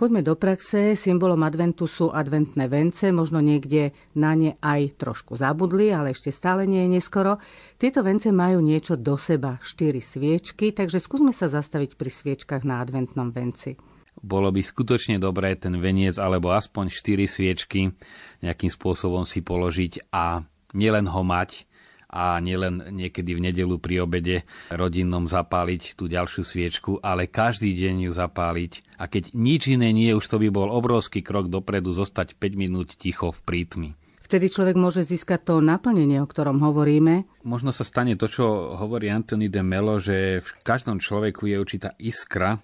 Poďme 0.00 0.24
do 0.24 0.32
praxe. 0.32 0.96
Symbolom 0.96 1.44
adventu 1.44 1.84
sú 1.84 2.08
adventné 2.08 2.72
vence. 2.72 3.12
Možno 3.12 3.44
niekde 3.44 3.92
na 4.16 4.32
ne 4.32 4.56
aj 4.64 4.96
trošku 4.96 5.36
zabudli, 5.36 5.92
ale 5.92 6.16
ešte 6.16 6.32
stále 6.32 6.64
nie 6.64 6.88
je 6.88 6.96
neskoro. 6.96 7.36
Tieto 7.76 8.00
vence 8.00 8.32
majú 8.32 8.64
niečo 8.64 8.96
do 8.96 9.20
seba. 9.20 9.60
Štyri 9.60 10.00
sviečky, 10.00 10.72
takže 10.72 11.04
skúsme 11.04 11.36
sa 11.36 11.52
zastaviť 11.52 12.00
pri 12.00 12.08
sviečkach 12.08 12.64
na 12.64 12.80
adventnom 12.80 13.28
venci. 13.28 13.76
Bolo 14.24 14.48
by 14.48 14.64
skutočne 14.64 15.20
dobré 15.20 15.52
ten 15.60 15.76
veniec 15.76 16.16
alebo 16.16 16.56
aspoň 16.56 16.88
štyri 16.88 17.28
sviečky 17.28 17.92
nejakým 18.40 18.72
spôsobom 18.72 19.28
si 19.28 19.44
položiť 19.44 20.08
a 20.16 20.40
nielen 20.72 21.12
ho 21.12 21.20
mať, 21.20 21.68
a 22.10 22.36
nielen 22.42 22.90
niekedy 22.90 23.38
v 23.38 23.44
nedelu 23.50 23.78
pri 23.78 24.02
obede 24.02 24.42
rodinnom 24.68 25.30
zapáliť 25.30 25.94
tú 25.94 26.10
ďalšiu 26.10 26.42
sviečku, 26.42 26.90
ale 27.00 27.30
každý 27.30 27.70
deň 27.72 28.10
ju 28.10 28.12
zapáliť. 28.12 28.98
A 28.98 29.06
keď 29.06 29.30
nič 29.32 29.70
iné 29.70 29.94
nie, 29.94 30.10
už 30.12 30.26
to 30.26 30.42
by 30.42 30.50
bol 30.50 30.68
obrovský 30.68 31.22
krok 31.22 31.46
dopredu 31.46 31.94
zostať 31.94 32.34
5 32.36 32.58
minút 32.58 32.98
ticho 32.98 33.30
v 33.30 33.40
prítmi. 33.46 33.90
Vtedy 34.30 34.46
človek 34.46 34.78
môže 34.78 35.02
získať 35.02 35.42
to 35.42 35.54
naplnenie, 35.58 36.22
o 36.22 36.30
ktorom 36.30 36.62
hovoríme. 36.62 37.26
Možno 37.42 37.74
sa 37.74 37.82
stane 37.82 38.14
to, 38.14 38.30
čo 38.30 38.78
hovorí 38.78 39.10
Anthony 39.10 39.50
de 39.50 39.58
Melo, 39.58 39.98
že 39.98 40.38
v 40.38 40.50
každom 40.62 41.02
človeku 41.02 41.50
je 41.50 41.58
určitá 41.58 41.98
iskra, 41.98 42.62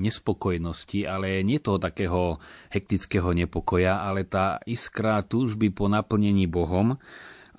nespokojnosti, 0.00 1.04
ale 1.04 1.44
nie 1.44 1.60
toho 1.60 1.76
takého 1.76 2.40
hektického 2.72 3.36
nepokoja, 3.36 4.00
ale 4.00 4.24
tá 4.24 4.56
iskra 4.64 5.20
túžby 5.20 5.68
po 5.68 5.84
naplnení 5.92 6.48
Bohom 6.48 6.96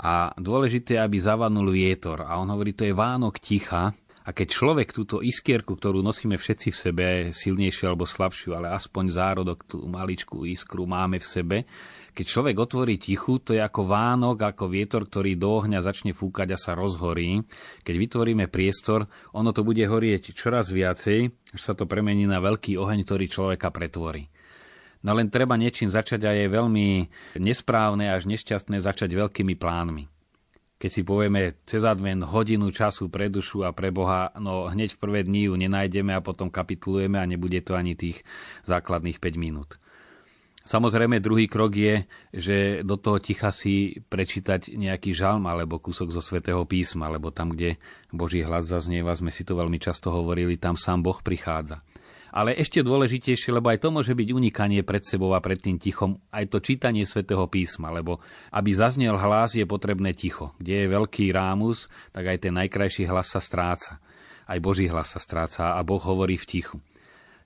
a 0.03 0.35
dôležité, 0.35 0.99
aby 0.99 1.15
zavanul 1.15 1.71
vietor. 1.71 2.27
A 2.27 2.35
on 2.35 2.51
hovorí, 2.51 2.75
to 2.75 2.83
je 2.83 2.91
Vánok 2.91 3.39
ticha. 3.39 3.95
A 4.23 4.29
keď 4.31 4.47
človek 4.55 4.95
túto 4.95 5.19
iskierku, 5.19 5.75
ktorú 5.75 5.99
nosíme 5.99 6.35
všetci 6.35 6.67
v 6.71 6.77
sebe, 6.79 7.05
silnejšiu 7.31 7.91
alebo 7.91 8.07
slabšiu, 8.07 8.55
ale 8.55 8.71
aspoň 8.71 9.05
zárodok, 9.11 9.67
tú 9.67 9.83
maličkú 9.83 10.47
iskru 10.47 10.87
máme 10.87 11.19
v 11.19 11.27
sebe, 11.27 11.57
keď 12.13 12.25
človek 12.29 12.55
otvorí 12.61 13.01
tichu, 13.01 13.41
to 13.41 13.57
je 13.57 13.61
ako 13.63 13.89
Vánok, 13.89 14.37
ako 14.53 14.69
vietor, 14.69 15.09
ktorý 15.09 15.33
do 15.33 15.49
ohňa 15.57 15.81
začne 15.81 16.13
fúkať 16.13 16.53
a 16.53 16.61
sa 16.61 16.77
rozhorí. 16.77 17.41
Keď 17.81 17.95
vytvoríme 17.97 18.53
priestor, 18.53 19.09
ono 19.33 19.49
to 19.49 19.65
bude 19.65 19.81
horieť 19.81 20.29
čoraz 20.37 20.69
viacej, 20.69 21.33
až 21.57 21.61
sa 21.63 21.73
to 21.73 21.89
premení 21.89 22.29
na 22.29 22.37
veľký 22.37 22.77
oheň, 22.77 23.01
ktorý 23.01 23.25
človeka 23.25 23.73
pretvorí. 23.73 24.29
No 25.03 25.11
len 25.11 25.27
treba 25.27 25.59
niečím 25.59 25.91
začať 25.91 26.23
a 26.23 26.31
je 26.31 26.47
veľmi 26.47 26.87
nesprávne 27.35 28.07
až 28.07 28.23
nešťastné 28.23 28.79
začať 28.79 29.11
veľkými 29.11 29.59
plánmi. 29.59 30.07
Keď 30.79 30.91
si 30.91 31.03
povieme 31.03 31.55
cez 31.63 31.83
advent 31.87 32.27
hodinu 32.27 32.67
času 32.71 33.07
pre 33.07 33.31
dušu 33.31 33.63
a 33.63 33.71
pre 33.71 33.91
Boha, 33.91 34.31
no 34.39 34.67
hneď 34.67 34.95
v 34.95 35.01
prvé 35.03 35.19
dni 35.23 35.47
ju 35.47 35.53
nenájdeme 35.55 36.11
a 36.11 36.23
potom 36.23 36.51
kapitulujeme 36.51 37.19
a 37.19 37.27
nebude 37.27 37.59
to 37.63 37.75
ani 37.75 37.95
tých 37.95 38.23
základných 38.67 39.19
5 39.19 39.39
minút. 39.39 39.79
Samozrejme, 40.63 41.19
druhý 41.19 41.51
krok 41.51 41.75
je, 41.75 42.07
že 42.31 42.57
do 42.87 42.95
toho 42.95 43.19
ticha 43.19 43.51
si 43.51 43.99
prečítať 44.07 44.71
nejaký 44.71 45.11
žalm 45.11 45.43
alebo 45.51 45.75
kúsok 45.75 46.07
zo 46.07 46.23
svätého 46.23 46.63
písma, 46.63 47.11
lebo 47.11 47.35
tam, 47.35 47.51
kde 47.51 47.75
Boží 48.15 48.39
hlas 48.39 48.71
zaznieva, 48.71 49.11
sme 49.11 49.27
si 49.27 49.43
to 49.43 49.59
veľmi 49.59 49.75
často 49.75 50.07
hovorili, 50.07 50.55
tam 50.55 50.79
sám 50.79 51.03
Boh 51.03 51.19
prichádza. 51.19 51.83
Ale 52.33 52.57
ešte 52.57 52.81
dôležitejšie, 52.81 53.53
lebo 53.53 53.69
aj 53.69 53.85
to 53.85 53.93
môže 53.93 54.17
byť 54.17 54.29
unikanie 54.33 54.81
pred 54.81 55.05
sebou 55.05 55.37
a 55.37 55.43
pred 55.43 55.61
tým 55.61 55.77
tichom, 55.77 56.17
aj 56.33 56.49
to 56.49 56.57
čítanie 56.57 57.05
svätého 57.05 57.45
písma, 57.45 57.93
lebo 57.93 58.17
aby 58.49 58.73
zaznel 58.73 59.13
hlas, 59.21 59.53
je 59.53 59.69
potrebné 59.69 60.17
ticho. 60.17 60.49
Kde 60.57 60.83
je 60.83 60.87
veľký 60.89 61.29
rámus, 61.29 61.93
tak 62.09 62.33
aj 62.33 62.49
ten 62.49 62.57
najkrajší 62.57 63.05
hlas 63.05 63.29
sa 63.29 63.37
stráca. 63.37 64.01
Aj 64.49 64.57
Boží 64.57 64.89
hlas 64.89 65.13
sa 65.13 65.21
stráca 65.21 65.77
a 65.77 65.79
Boh 65.85 66.01
hovorí 66.01 66.41
v 66.41 66.49
tichu. 66.49 66.77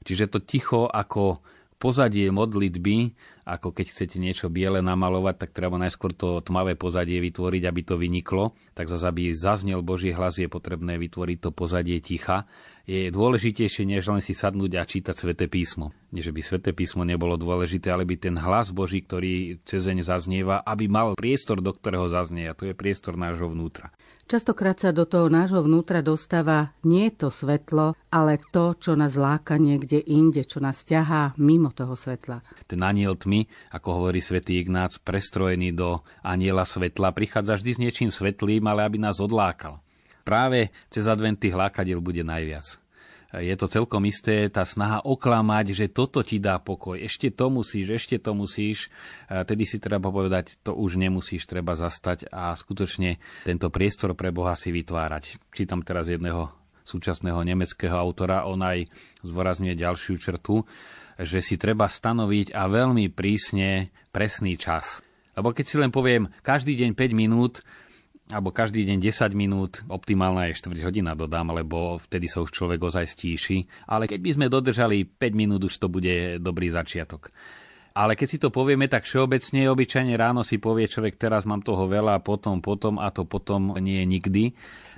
Čiže 0.08 0.32
to 0.32 0.39
ticho 0.39 0.88
ako 0.88 1.43
pozadie 1.76 2.32
modlitby 2.32 3.12
ako 3.47 3.71
keď 3.71 3.86
chcete 3.88 4.19
niečo 4.19 4.52
biele 4.52 4.84
namalovať, 4.84 5.47
tak 5.47 5.56
treba 5.56 5.80
najskôr 5.80 6.12
to 6.12 6.43
tmavé 6.43 6.76
pozadie 6.76 7.23
vytvoriť, 7.23 7.63
aby 7.63 7.82
to 7.88 7.95
vyniklo. 7.95 8.52
Tak 8.76 8.91
zase, 8.91 9.08
aby 9.08 9.32
zaznel 9.32 9.80
Boží 9.80 10.12
hlas, 10.12 10.36
je 10.36 10.52
potrebné 10.52 11.00
vytvoriť 11.00 11.38
to 11.39 11.50
pozadie 11.56 12.04
ticha. 12.04 12.43
Je 12.88 13.12
dôležitejšie, 13.12 13.84
než 13.84 14.08
len 14.08 14.23
si 14.23 14.32
sadnúť 14.32 14.80
a 14.80 14.88
čítať 14.88 15.12
sväté 15.12 15.52
písmo. 15.52 15.91
Nie, 16.15 16.23
že 16.23 16.32
by 16.32 16.39
sväté 16.39 16.71
písmo 16.71 17.04
nebolo 17.04 17.36
dôležité, 17.36 17.91
ale 17.91 18.08
by 18.08 18.15
ten 18.15 18.39
hlas 18.39 18.71
Boží, 18.71 19.04
ktorý 19.04 19.60
cezeň 19.67 20.08
zaznieva, 20.08 20.63
aby 20.63 20.88
mal 20.88 21.12
priestor, 21.19 21.60
do 21.60 21.76
ktorého 21.76 22.08
zaznie. 22.08 22.47
A 22.47 22.56
to 22.56 22.63
je 22.63 22.71
priestor 22.71 23.19
nášho 23.19 23.52
vnútra. 23.52 23.91
Častokrát 24.28 24.80
sa 24.80 24.95
do 24.95 25.04
toho 25.04 25.28
nášho 25.28 25.67
vnútra 25.67 26.00
dostáva 26.00 26.71
nie 26.88 27.12
to 27.12 27.28
svetlo, 27.28 27.91
ale 28.08 28.39
to, 28.56 28.76
čo 28.80 28.95
nás 28.95 29.19
láka 29.19 29.60
niekde 29.60 30.00
inde, 30.04 30.47
čo 30.47 30.63
nás 30.63 30.88
ťahá 30.88 31.36
mimo 31.36 31.76
toho 31.76 31.95
svetla. 31.95 32.39
Ten 32.71 32.88
aniel 32.88 33.19
tmy, 33.19 33.47
ako 33.71 33.88
hovorí 34.00 34.23
svätý 34.23 34.63
Ignác, 34.63 34.95
prestrojený 35.04 35.76
do 35.76 36.04
aniela 36.23 36.63
svetla, 36.63 37.12
prichádza 37.12 37.60
vždy 37.60 37.71
s 37.76 37.82
niečím 37.84 38.10
svetlým, 38.15 38.63
ale 38.63 38.88
aby 38.88 38.95
nás 38.95 39.19
odlákal. 39.19 39.84
Práve 40.28 40.76
cez 40.92 41.08
adventy 41.08 41.48
hlákadiel 41.48 42.04
bude 42.04 42.28
najviac 42.28 42.84
je 43.36 43.56
to 43.60 43.68
celkom 43.68 44.08
isté, 44.08 44.48
tá 44.48 44.63
snaha 44.63 45.04
oklamať, 45.04 45.76
že 45.76 45.86
toto 45.92 46.24
ti 46.24 46.40
dá 46.40 46.63
pokoj, 46.63 46.96
ešte 46.96 47.28
to 47.28 47.52
musíš, 47.52 48.00
ešte 48.00 48.24
to 48.24 48.32
musíš, 48.32 48.88
tedy 49.28 49.68
si 49.68 49.84
treba 49.84 50.08
povedať, 50.08 50.56
to 50.63 50.72
už 50.72 50.96
nemusíš, 50.96 51.44
treba 51.44 51.76
zastať 51.76 52.32
a 52.32 52.56
skutočne 52.56 53.20
tento 53.44 53.68
priestor 53.68 54.16
pre 54.16 54.32
Boha 54.32 54.56
si 54.56 54.72
vytvárať. 54.72 55.52
Čítam 55.52 55.84
teraz 55.84 56.08
jedného 56.08 56.56
súčasného 56.88 57.44
nemeckého 57.44 58.00
autora, 58.00 58.48
on 58.48 58.63
aj 58.63 58.88
zvorazňuje 59.28 59.76
ďalšiu 59.76 60.16
črtu, 60.16 60.63
že 61.20 61.44
si 61.44 61.60
treba 61.60 61.92
stanoviť 61.92 62.56
a 62.56 62.72
veľmi 62.72 63.12
prísne 63.12 63.92
presný 64.16 64.56
čas. 64.56 65.04
Lebo 65.36 65.52
keď 65.52 65.66
si 65.68 65.76
len 65.76 65.92
poviem 65.92 66.32
každý 66.42 66.80
deň 66.80 66.96
5 66.96 67.12
minút, 67.12 67.62
alebo 68.28 68.52
každý 68.52 68.84
deň 68.84 69.00
10 69.00 69.32
minút, 69.32 69.88
optimálna 69.88 70.52
je 70.52 70.60
4 70.60 70.84
hodina 70.84 71.16
dodám, 71.16 71.56
lebo 71.56 71.96
vtedy 71.96 72.28
sa 72.28 72.44
už 72.44 72.52
človek 72.52 72.80
ozaj 72.84 73.08
stíši. 73.08 73.88
Ale 73.88 74.04
keď 74.04 74.20
by 74.20 74.32
sme 74.36 74.46
dodržali 74.52 75.08
5 75.08 75.32
minút, 75.32 75.63
už 75.63 75.76
to 75.80 75.88
bude 75.88 76.44
dobrý 76.44 76.68
začiatok. 76.68 77.32
Ale 77.98 78.13
keď 78.13 78.28
si 78.30 78.38
to 78.38 78.54
povieme 78.54 78.86
tak 78.86 79.08
všeobecne, 79.08 79.72
obyčajne 79.74 80.13
ráno 80.20 80.46
si 80.46 80.62
povie 80.62 80.86
človek, 80.86 81.18
teraz 81.18 81.50
mám 81.50 81.66
toho 81.66 81.90
veľa, 81.90 82.22
potom, 82.22 82.62
potom 82.62 83.02
a 83.02 83.10
to 83.10 83.26
potom 83.26 83.74
nie 83.80 84.04
je 84.04 84.06
nikdy 84.06 84.44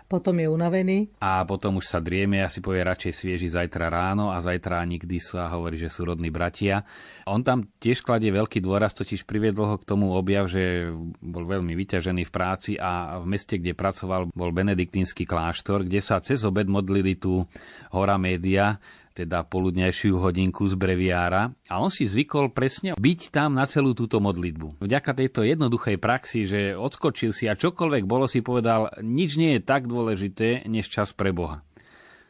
potom 0.10 0.42
je 0.42 0.50
unavený. 0.50 1.14
A 1.22 1.46
potom 1.46 1.78
už 1.78 1.86
sa 1.86 2.02
drieme 2.02 2.42
a 2.42 2.50
si 2.50 2.66
povie 2.66 2.82
radšej 2.82 3.14
svieži 3.14 3.48
zajtra 3.54 3.94
ráno 3.94 4.34
a 4.34 4.42
zajtra 4.42 4.82
nikdy 4.82 5.22
sa 5.22 5.46
hovorí, 5.54 5.78
že 5.78 5.94
sú 5.94 6.10
rodní 6.10 6.34
bratia. 6.34 6.82
On 7.30 7.46
tam 7.46 7.70
tiež 7.78 8.02
kladie 8.02 8.34
veľký 8.34 8.58
dôraz, 8.58 8.98
totiž 8.98 9.30
priviedol 9.30 9.70
ho 9.70 9.78
k 9.78 9.86
tomu 9.86 10.18
objav, 10.18 10.50
že 10.50 10.90
bol 11.22 11.46
veľmi 11.46 11.78
vyťažený 11.78 12.26
v 12.26 12.34
práci 12.34 12.72
a 12.82 13.22
v 13.22 13.30
meste, 13.30 13.62
kde 13.62 13.78
pracoval, 13.78 14.34
bol 14.34 14.50
benediktínsky 14.50 15.30
kláštor, 15.30 15.86
kde 15.86 16.02
sa 16.02 16.18
cez 16.18 16.42
obed 16.42 16.66
modlili 16.66 17.14
tu 17.14 17.46
hora 17.94 18.18
média 18.18 18.82
teda 19.20 19.44
poludnejšiu 19.44 20.16
hodinku 20.16 20.64
z 20.72 20.80
breviára 20.80 21.52
a 21.68 21.84
on 21.84 21.92
si 21.92 22.08
zvykol 22.08 22.56
presne 22.56 22.96
byť 22.96 23.22
tam 23.36 23.60
na 23.60 23.68
celú 23.68 23.92
túto 23.92 24.24
modlitbu. 24.24 24.80
Vďaka 24.80 25.12
tejto 25.12 25.44
jednoduchej 25.44 26.00
praxi, 26.00 26.48
že 26.48 26.80
odskočil 26.80 27.36
si 27.36 27.52
a 27.52 27.60
čokoľvek 27.60 28.08
bolo 28.08 28.32
si 28.32 28.40
povedal, 28.40 28.96
nič 29.04 29.36
nie 29.36 29.60
je 29.60 29.62
tak 29.68 29.92
dôležité, 29.92 30.64
než 30.72 30.88
čas 30.88 31.12
pre 31.12 31.36
Boha. 31.36 31.68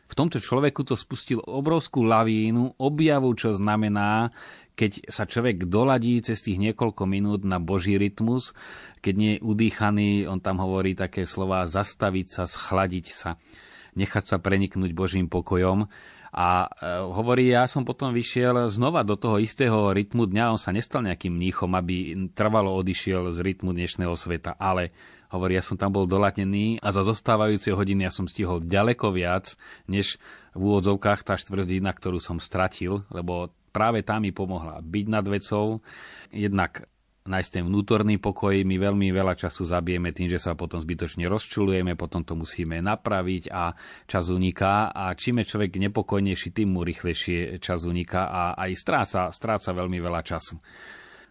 V 0.10 0.18
tomto 0.18 0.42
človeku 0.42 0.82
to 0.82 0.98
spustil 0.98 1.38
obrovskú 1.46 2.02
lavínu 2.02 2.82
objavu, 2.82 3.30
čo 3.38 3.54
znamená, 3.54 4.34
keď 4.74 5.12
sa 5.12 5.30
človek 5.30 5.70
doladí 5.70 6.18
cez 6.26 6.42
tých 6.42 6.58
niekoľko 6.58 7.06
minút 7.06 7.46
na 7.46 7.62
Boží 7.62 7.94
rytmus, 8.00 8.58
keď 9.06 9.14
nie 9.14 9.32
je 9.38 9.44
udýchaný, 9.46 10.10
on 10.26 10.42
tam 10.42 10.58
hovorí 10.58 10.98
také 10.98 11.30
slova 11.30 11.70
zastaviť 11.70 12.26
sa, 12.26 12.44
schladiť 12.50 13.06
sa, 13.06 13.38
nechať 13.94 14.24
sa 14.34 14.38
preniknúť 14.42 14.98
Božím 14.98 15.30
pokojom 15.30 15.92
a 16.30 16.66
e, 16.66 17.02
hovorí, 17.10 17.50
ja 17.50 17.66
som 17.66 17.82
potom 17.82 18.14
vyšiel 18.14 18.70
znova 18.70 19.02
do 19.02 19.18
toho 19.18 19.42
istého 19.42 19.90
rytmu 19.90 20.30
dňa, 20.30 20.54
on 20.54 20.62
sa 20.62 20.70
nestal 20.70 21.02
nejakým 21.02 21.34
mníchom, 21.34 21.74
aby 21.74 22.14
trvalo 22.38 22.78
odišiel 22.78 23.34
z 23.34 23.40
rytmu 23.42 23.74
dnešného 23.74 24.14
sveta, 24.14 24.54
ale 24.58 24.94
hovorí, 25.34 25.58
ja 25.58 25.64
som 25.66 25.78
tam 25.78 25.94
bol 25.94 26.06
dolatnený 26.06 26.82
a 26.82 26.90
za 26.94 27.02
zostávajúce 27.02 27.74
hodiny 27.74 28.06
ja 28.06 28.14
som 28.14 28.30
stihol 28.30 28.62
ďaleko 28.62 29.10
viac, 29.14 29.58
než 29.90 30.22
v 30.54 30.62
úvodzovkách 30.62 31.26
tá 31.26 31.34
štvrtina, 31.38 31.94
ktorú 31.94 32.18
som 32.22 32.38
stratil, 32.38 33.06
lebo 33.10 33.54
práve 33.70 34.02
tá 34.02 34.18
mi 34.18 34.34
pomohla 34.34 34.82
byť 34.82 35.06
nad 35.10 35.26
vecou, 35.26 35.82
jednak 36.34 36.86
nájsť 37.30 37.50
ten 37.54 37.64
vnútorný 37.64 38.18
pokoj. 38.18 38.58
My 38.66 38.82
veľmi 38.82 39.14
veľa 39.14 39.38
času 39.38 39.70
zabijeme 39.70 40.10
tým, 40.10 40.28
že 40.28 40.42
sa 40.42 40.58
potom 40.58 40.82
zbytočne 40.82 41.30
rozčulujeme, 41.30 41.94
potom 41.94 42.26
to 42.26 42.34
musíme 42.34 42.82
napraviť 42.82 43.54
a 43.54 43.78
čas 44.10 44.34
uniká. 44.34 44.90
A 44.90 45.14
čím 45.14 45.46
je 45.46 45.50
človek 45.54 45.78
nepokojnejší, 45.78 46.50
tým 46.50 46.74
mu 46.74 46.82
rýchlejšie 46.82 47.62
čas 47.62 47.86
uniká 47.86 48.28
a 48.28 48.42
aj 48.58 48.72
stráca, 48.74 49.22
stráca 49.30 49.70
veľmi 49.72 50.02
veľa 50.02 50.22
času. 50.26 50.58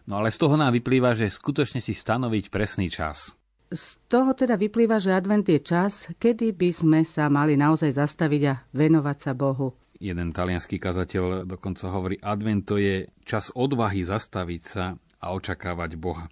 No 0.07 0.23
ale 0.23 0.33
z 0.33 0.41
toho 0.41 0.55
nám 0.57 0.73
vyplýva, 0.73 1.13
že 1.13 1.29
skutočne 1.29 1.83
si 1.83 1.93
stanoviť 1.93 2.49
presný 2.49 2.89
čas. 2.89 3.37
Z 3.69 4.01
toho 4.09 4.33
teda 4.33 4.57
vyplýva, 4.57 4.97
že 4.97 5.13
advent 5.13 5.45
je 5.45 5.61
čas, 5.61 6.09
kedy 6.17 6.57
by 6.57 6.69
sme 6.73 6.99
sa 7.05 7.29
mali 7.29 7.53
naozaj 7.53 7.93
zastaviť 7.93 8.41
a 8.49 8.65
venovať 8.73 9.17
sa 9.21 9.31
Bohu. 9.37 9.77
Jeden 9.99 10.33
talianský 10.33 10.79
kazateľ 10.79 11.43
dokonca 11.45 11.91
hovorí, 11.91 12.17
advent 12.23 12.65
to 12.65 12.81
je 12.81 13.11
čas 13.27 13.51
odvahy 13.53 14.01
zastaviť 14.01 14.61
sa 14.63 14.97
a 15.19 15.35
očakávať 15.35 15.99
Boha. 15.99 16.27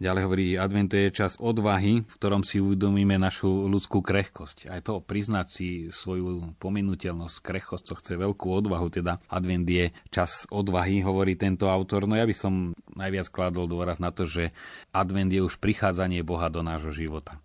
Ďalej 0.00 0.22
hovorí, 0.24 0.46
advent 0.56 0.88
je 0.88 1.12
čas 1.12 1.36
odvahy, 1.36 2.00
v 2.00 2.14
ktorom 2.16 2.40
si 2.40 2.56
uvedomíme 2.56 3.20
našu 3.20 3.68
ľudskú 3.68 4.00
krehkosť. 4.00 4.72
Aj 4.72 4.80
to 4.80 5.04
priznať 5.04 5.46
si 5.52 5.68
svoju 5.92 6.56
pominuteľnosť, 6.56 7.36
krehkosť, 7.44 7.84
co 7.84 7.94
chce 8.00 8.14
veľkú 8.16 8.48
odvahu, 8.48 8.88
teda 8.88 9.20
advent 9.28 9.68
je 9.68 9.92
čas 10.08 10.48
odvahy, 10.48 11.04
hovorí 11.04 11.36
tento 11.36 11.68
autor. 11.68 12.08
No 12.08 12.16
ja 12.16 12.24
by 12.24 12.32
som 12.32 12.72
najviac 12.96 13.28
kladol 13.28 13.68
dôraz 13.68 14.00
na 14.00 14.08
to, 14.08 14.24
že 14.24 14.56
advent 14.88 15.28
je 15.28 15.44
už 15.44 15.60
prichádzanie 15.60 16.24
Boha 16.24 16.48
do 16.48 16.64
nášho 16.64 16.96
života 16.96 17.36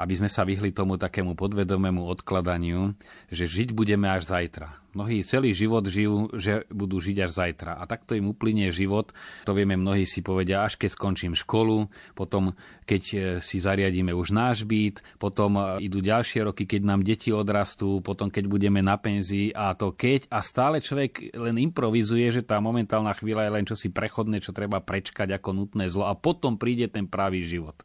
aby 0.00 0.14
sme 0.16 0.32
sa 0.32 0.48
vyhli 0.48 0.72
tomu 0.72 0.96
takému 0.96 1.36
podvedomému 1.36 2.00
odkladaniu, 2.08 2.96
že 3.28 3.44
žiť 3.44 3.76
budeme 3.76 4.08
až 4.08 4.32
zajtra. 4.32 4.80
Mnohí 4.90 5.22
celý 5.22 5.54
život 5.54 5.86
žijú, 5.86 6.34
že 6.34 6.66
budú 6.66 6.98
žiť 6.98 7.16
až 7.22 7.30
zajtra. 7.30 7.78
A 7.78 7.86
takto 7.86 8.18
im 8.18 8.26
uplynie 8.26 8.74
život. 8.74 9.14
To 9.46 9.54
vieme, 9.54 9.78
mnohí 9.78 10.02
si 10.02 10.18
povedia, 10.18 10.66
až 10.66 10.74
keď 10.74 10.98
skončím 10.98 11.38
školu, 11.38 11.86
potom 12.18 12.58
keď 12.90 13.02
e, 13.14 13.16
si 13.38 13.62
zariadíme 13.62 14.10
už 14.10 14.34
náš 14.34 14.66
byt, 14.66 14.98
potom 15.22 15.54
e, 15.54 15.86
idú 15.86 16.02
ďalšie 16.02 16.42
roky, 16.42 16.66
keď 16.66 16.82
nám 16.82 17.06
deti 17.06 17.30
odrastú, 17.30 18.02
potom 18.02 18.34
keď 18.34 18.50
budeme 18.50 18.82
na 18.82 18.98
penzii 18.98 19.54
a 19.54 19.78
to 19.78 19.94
keď. 19.94 20.26
A 20.26 20.42
stále 20.42 20.82
človek 20.82 21.38
len 21.38 21.62
improvizuje, 21.62 22.26
že 22.34 22.42
tá 22.42 22.58
momentálna 22.58 23.14
chvíľa 23.14 23.46
je 23.46 23.54
len 23.54 23.64
čosi 23.70 23.94
prechodné, 23.94 24.42
čo 24.42 24.50
treba 24.50 24.82
prečkať 24.82 25.30
ako 25.38 25.54
nutné 25.54 25.86
zlo 25.86 26.10
a 26.10 26.18
potom 26.18 26.58
príde 26.58 26.90
ten 26.90 27.06
pravý 27.06 27.46
život. 27.46 27.78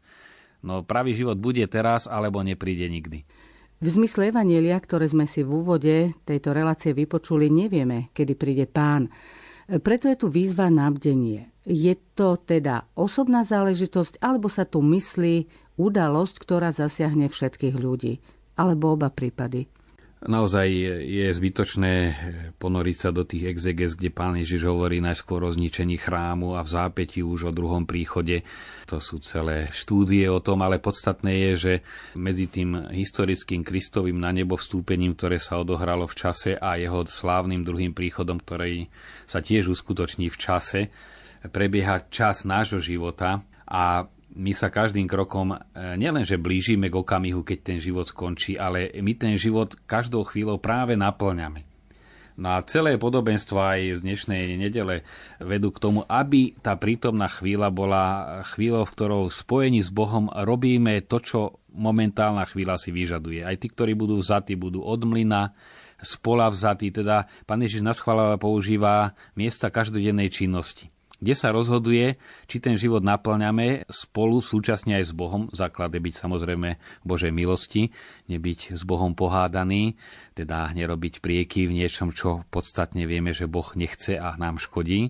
No 0.65 0.81
pravý 0.81 1.13
život 1.13 1.37
bude 1.37 1.61
teraz, 1.69 2.09
alebo 2.09 2.41
nepríde 2.41 2.89
nikdy. 2.89 3.21
V 3.77 3.87
zmysle 3.87 4.33
Evanielia, 4.33 4.81
ktoré 4.81 5.05
sme 5.05 5.29
si 5.29 5.45
v 5.45 5.61
úvode 5.61 6.17
tejto 6.25 6.57
relácie 6.57 6.97
vypočuli, 6.97 7.53
nevieme, 7.53 8.09
kedy 8.17 8.33
príde 8.33 8.65
pán. 8.65 9.13
Preto 9.69 10.09
je 10.09 10.17
tu 10.17 10.27
výzva 10.33 10.73
na 10.73 10.89
bdenie. 10.89 11.53
Je 11.69 11.93
to 12.17 12.41
teda 12.41 12.89
osobná 12.97 13.45
záležitosť, 13.45 14.17
alebo 14.25 14.49
sa 14.49 14.65
tu 14.65 14.81
myslí 14.81 15.45
udalosť, 15.77 16.35
ktorá 16.41 16.73
zasiahne 16.73 17.29
všetkých 17.29 17.75
ľudí? 17.77 18.23
Alebo 18.57 18.97
oba 18.97 19.13
prípady? 19.13 19.69
Naozaj 20.23 20.67
je 21.05 21.27
zbytočné 21.27 21.93
ponoriť 22.55 22.97
sa 22.97 23.09
do 23.11 23.27
tých 23.27 23.51
exeges, 23.51 23.99
kde 23.99 24.15
pán 24.15 24.39
Ježiš 24.39 24.63
hovorí 24.65 25.03
najskôr 25.03 25.43
o 25.43 25.51
zničení 25.51 25.99
chrámu 25.99 26.55
a 26.55 26.63
v 26.63 26.71
zápäti 26.71 27.19
už 27.19 27.51
o 27.51 27.55
druhom 27.55 27.83
príchode. 27.83 28.41
To 28.87 28.97
sú 29.03 29.19
celé 29.19 29.69
štúdie 29.75 30.25
o 30.31 30.41
tom, 30.41 30.63
ale 30.65 30.81
podstatné 30.81 31.51
je, 31.51 31.51
že 31.53 31.73
medzi 32.17 32.47
tým 32.47 32.95
historickým 32.95 33.61
Kristovým 33.61 34.17
na 34.17 34.31
nebo 34.31 34.55
vstúpením, 34.55 35.13
ktoré 35.13 35.37
sa 35.37 35.61
odohralo 35.61 36.07
v 36.09 36.17
čase 36.17 36.57
a 36.57 36.79
jeho 36.79 37.05
slávnym 37.05 37.61
druhým 37.61 37.91
príchodom, 37.91 38.39
ktorý 38.39 38.87
sa 39.29 39.43
tiež 39.43 39.67
uskutoční 39.77 40.31
v 40.31 40.37
čase, 40.41 40.79
prebieha 41.51 42.07
čas 42.09 42.47
nášho 42.47 42.81
života 42.81 43.45
a 43.67 44.09
my 44.35 44.51
sa 44.51 44.67
každým 44.67 45.07
krokom 45.07 45.55
e, 45.55 45.57
nielenže 45.95 46.35
blížime 46.35 46.91
k 46.91 46.99
okamihu, 46.99 47.41
keď 47.47 47.59
ten 47.63 47.77
život 47.79 48.11
skončí, 48.11 48.59
ale 48.59 48.91
my 48.91 49.15
ten 49.15 49.39
život 49.39 49.79
každou 49.87 50.27
chvíľou 50.27 50.59
práve 50.59 50.99
naplňame. 50.99 51.63
No 52.35 52.51
a 52.51 52.59
celé 52.67 52.99
podobenstvo 52.99 53.55
aj 53.55 53.79
z 53.95 53.99
dnešnej 54.03 54.59
nedele 54.59 55.07
vedú 55.39 55.71
k 55.71 55.79
tomu, 55.79 56.03
aby 56.03 56.51
tá 56.59 56.75
prítomná 56.75 57.31
chvíľa 57.31 57.71
bola 57.71 58.03
chvíľou, 58.51 58.83
v 58.83 58.91
ktorou 58.91 59.21
v 59.31 59.37
spojení 59.39 59.79
s 59.79 59.87
Bohom 59.87 60.27
robíme 60.27 60.99
to, 61.07 61.23
čo 61.23 61.39
momentálna 61.71 62.43
chvíľa 62.43 62.75
si 62.75 62.91
vyžaduje. 62.91 63.39
Aj 63.47 63.55
tí, 63.55 63.71
ktorí 63.71 63.95
budú 63.95 64.19
vzatí, 64.19 64.59
budú 64.59 64.83
od 64.83 64.99
mlyna, 65.07 65.55
z 65.95 66.11
pola 66.19 66.51
vzatí. 66.51 66.91
Teda 66.91 67.31
pán 67.47 67.63
Ježiš 67.63 67.79
na 67.79 67.95
používa 68.35 69.15
miesta 69.39 69.71
každodennej 69.71 70.27
činnosti 70.27 70.91
kde 71.25 71.33
sa 71.33 71.49
rozhoduje, 71.49 72.21
či 72.45 72.61
ten 72.61 72.77
život 72.77 73.01
naplňame 73.01 73.89
spolu 73.89 74.45
súčasne 74.45 75.01
aj 75.01 75.09
s 75.09 75.13
Bohom. 75.17 75.49
Základ 75.49 75.89
je 75.89 75.97
byť 75.97 76.13
samozrejme 76.21 76.77
Božej 77.01 77.33
milosti, 77.33 77.89
nebyť 78.29 78.77
s 78.77 78.85
Bohom 78.85 79.17
pohádaný, 79.17 79.97
teda 80.37 80.69
nerobiť 80.69 81.25
prieky 81.25 81.65
v 81.65 81.81
niečom, 81.81 82.13
čo 82.13 82.45
podstatne 82.53 83.09
vieme, 83.09 83.33
že 83.33 83.49
Boh 83.49 83.65
nechce 83.73 84.21
a 84.21 84.37
nám 84.37 84.61
škodí. 84.61 85.09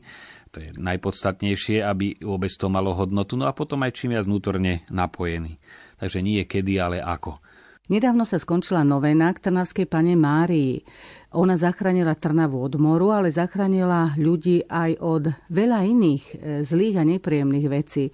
To 0.55 0.63
je 0.63 0.71
najpodstatnejšie, 0.79 1.83
aby 1.83 2.23
vôbec 2.23 2.47
to 2.55 2.71
malo 2.71 2.95
hodnotu. 2.95 3.35
No 3.35 3.51
a 3.51 3.51
potom 3.51 3.83
aj 3.83 3.99
čím 3.99 4.15
viac 4.15 4.23
vnútorne 4.23 4.87
napojený. 4.87 5.59
Takže 5.99 6.23
nie 6.23 6.47
kedy, 6.47 6.79
ale 6.79 7.03
ako. 7.03 7.43
Nedávno 7.85 8.25
sa 8.25 8.41
skončila 8.41 8.81
novena 8.81 9.29
k 9.29 9.45
Trnavskej 9.45 9.85
pane 9.85 10.17
Márii. 10.17 10.81
Ona 11.37 11.53
zachránila 11.53 12.17
Trnavu 12.17 12.57
od 12.57 12.81
moru, 12.81 13.13
ale 13.13 13.29
zachránila 13.29 14.17
ľudí 14.17 14.65
aj 14.65 14.97
od 15.05 15.29
veľa 15.53 15.85
iných 15.85 16.23
e, 16.25 16.35
zlých 16.65 16.97
a 16.97 17.03
nepríjemných 17.05 17.67
vecí. 17.69 18.09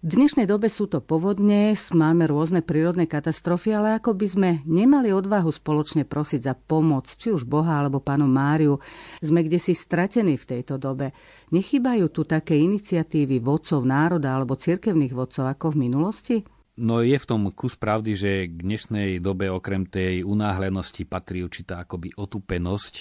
V 0.00 0.16
dnešnej 0.16 0.48
dobe 0.48 0.72
sú 0.72 0.88
to 0.88 1.04
povodne, 1.04 1.76
máme 1.92 2.24
rôzne 2.24 2.64
prírodné 2.64 3.04
katastrofy, 3.04 3.76
ale 3.76 4.00
ako 4.00 4.16
by 4.16 4.26
sme 4.32 4.50
nemali 4.64 5.12
odvahu 5.12 5.52
spoločne 5.52 6.08
prosiť 6.08 6.40
za 6.48 6.56
pomoc, 6.56 7.04
či 7.12 7.36
už 7.36 7.44
Boha 7.44 7.84
alebo 7.84 8.00
pánu 8.00 8.24
Máriu, 8.24 8.80
sme 9.20 9.44
kde 9.44 9.60
si 9.60 9.76
stratení 9.76 10.40
v 10.40 10.48
tejto 10.56 10.80
dobe. 10.80 11.12
Nechýbajú 11.52 12.08
tu 12.08 12.24
také 12.24 12.56
iniciatívy 12.56 13.44
vodcov 13.44 13.84
národa 13.84 14.32
alebo 14.32 14.56
cirkevných 14.56 15.12
vodcov 15.12 15.52
ako 15.52 15.76
v 15.76 15.80
minulosti? 15.84 16.61
No 16.72 17.04
je 17.04 17.20
v 17.20 17.28
tom 17.28 17.52
kus 17.52 17.76
pravdy, 17.76 18.16
že 18.16 18.32
k 18.48 18.64
dnešnej 18.64 19.20
dobe 19.20 19.52
okrem 19.52 19.84
tej 19.84 20.24
unáhlenosti 20.24 21.04
patrí 21.04 21.44
určitá 21.44 21.84
akoby 21.84 22.16
otupenosť. 22.16 22.94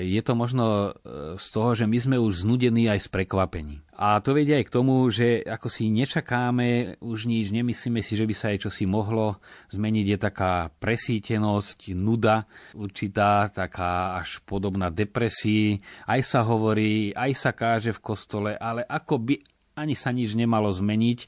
Je 0.00 0.20
to 0.20 0.32
možno 0.36 0.64
e, 0.64 1.36
z 1.40 1.46
toho, 1.48 1.72
že 1.72 1.88
my 1.88 1.96
sme 1.96 2.16
už 2.20 2.44
znudení 2.44 2.92
aj 2.92 3.04
z 3.04 3.08
prekvapení. 3.08 3.80
A 3.96 4.20
to 4.20 4.36
vedia 4.36 4.60
aj 4.60 4.68
k 4.68 4.74
tomu, 4.76 5.08
že 5.08 5.40
ako 5.44 5.68
si 5.72 5.88
nečakáme 5.88 7.00
už 7.00 7.24
nič, 7.24 7.52
nemyslíme 7.52 8.04
si, 8.04 8.20
že 8.20 8.28
by 8.28 8.34
sa 8.36 8.52
aj 8.52 8.68
čosi 8.68 8.84
mohlo 8.84 9.40
zmeniť. 9.72 10.04
Je 10.04 10.18
taká 10.20 10.68
presítenosť, 10.68 11.96
nuda 11.96 12.44
určitá, 12.76 13.48
taká 13.48 14.20
až 14.20 14.44
podobná 14.44 14.92
depresii. 14.92 15.80
Aj 16.04 16.20
sa 16.20 16.44
hovorí, 16.44 17.16
aj 17.16 17.32
sa 17.32 17.52
káže 17.56 17.96
v 17.96 18.04
kostole, 18.04 18.50
ale 18.60 18.84
ako 18.84 19.20
by 19.24 19.34
ani 19.76 19.96
sa 19.96 20.12
nič 20.12 20.36
nemalo 20.36 20.68
zmeniť 20.68 21.20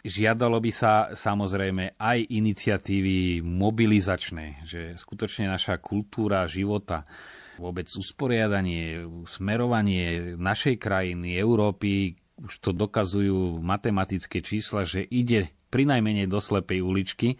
Žiadalo 0.00 0.56
by 0.64 0.72
sa 0.72 0.92
samozrejme 1.12 2.00
aj 2.00 2.18
iniciatívy 2.32 3.44
mobilizačné, 3.44 4.64
že 4.64 4.96
skutočne 4.96 5.52
naša 5.52 5.76
kultúra 5.76 6.48
života, 6.48 7.04
vôbec 7.60 7.84
usporiadanie, 7.92 9.04
smerovanie 9.28 10.36
našej 10.40 10.80
krajiny, 10.80 11.36
Európy, 11.36 12.16
už 12.40 12.64
to 12.64 12.72
dokazujú 12.72 13.60
matematické 13.60 14.40
čísla, 14.40 14.88
že 14.88 15.04
ide 15.04 15.52
pri 15.68 15.84
najmenej 15.84 16.24
do 16.24 16.40
slepej 16.40 16.80
uličky 16.80 17.36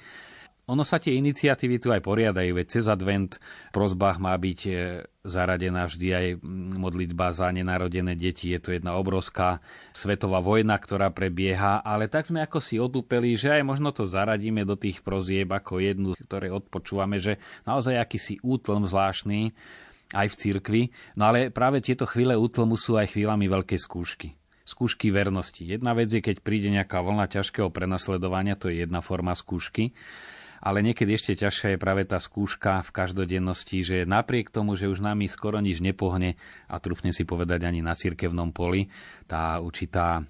ono 0.69 0.85
sa 0.87 1.01
tie 1.01 1.17
iniciatívy 1.19 1.81
tu 1.81 1.89
aj 1.91 2.05
poriadajú, 2.05 2.55
veď 2.55 2.67
cez 2.69 2.85
advent 2.87 3.41
v 3.41 3.73
prozbách 3.73 4.23
má 4.23 4.37
byť 4.37 4.61
e, 4.69 4.73
zaradená 5.27 5.89
vždy 5.89 6.09
aj 6.13 6.27
modlitba 6.79 7.35
za 7.35 7.51
nenarodené 7.51 8.15
deti. 8.15 8.53
Je 8.55 8.61
to 8.63 8.77
jedna 8.77 8.95
obrovská 8.95 9.59
svetová 9.91 10.39
vojna, 10.39 10.79
ktorá 10.79 11.11
prebieha, 11.11 11.83
ale 11.83 12.07
tak 12.07 12.31
sme 12.31 12.45
ako 12.45 12.59
si 12.63 12.79
odúpeli, 12.79 13.35
že 13.35 13.59
aj 13.59 13.63
možno 13.67 13.91
to 13.91 14.07
zaradíme 14.07 14.63
do 14.63 14.79
tých 14.79 15.03
prozieb 15.03 15.51
ako 15.51 15.81
jednu, 15.83 16.15
ktoré 16.15 16.55
odpočúvame, 16.55 17.19
že 17.19 17.41
naozaj 17.67 17.99
akýsi 17.99 18.39
útlm 18.45 18.87
zvláštny 18.87 19.51
aj 20.15 20.27
v 20.31 20.39
cirkvi. 20.39 20.83
No 21.19 21.31
ale 21.31 21.51
práve 21.51 21.83
tieto 21.83 22.07
chvíle 22.07 22.35
útlmu 22.39 22.79
sú 22.79 22.95
aj 22.99 23.15
chvíľami 23.15 23.51
veľkej 23.51 23.81
skúšky 23.81 24.31
skúšky 24.71 25.11
vernosti. 25.11 25.67
Jedna 25.67 25.99
vec 25.99 26.15
je, 26.15 26.23
keď 26.23 26.47
príde 26.47 26.71
nejaká 26.71 27.03
vlna 27.03 27.27
ťažkého 27.27 27.75
prenasledovania, 27.75 28.55
to 28.55 28.71
je 28.71 28.87
jedna 28.87 29.03
forma 29.03 29.35
skúšky 29.35 29.91
ale 30.61 30.85
niekedy 30.85 31.17
ešte 31.17 31.33
ťažšia 31.41 31.75
je 31.75 31.83
práve 31.83 32.05
tá 32.05 32.21
skúška 32.21 32.85
v 32.85 32.91
každodennosti, 32.93 33.81
že 33.81 33.97
napriek 34.05 34.53
tomu, 34.53 34.77
že 34.77 34.93
už 34.93 35.01
nami 35.01 35.27
skoro 35.27 35.57
nič 35.59 35.81
nepohne 35.81 36.37
a 36.69 36.77
trúfne 36.77 37.11
si 37.17 37.25
povedať 37.25 37.65
ani 37.65 37.81
na 37.81 37.97
cirkevnom 37.97 38.53
poli, 38.53 38.93
tá 39.25 39.57
určitá 39.59 40.21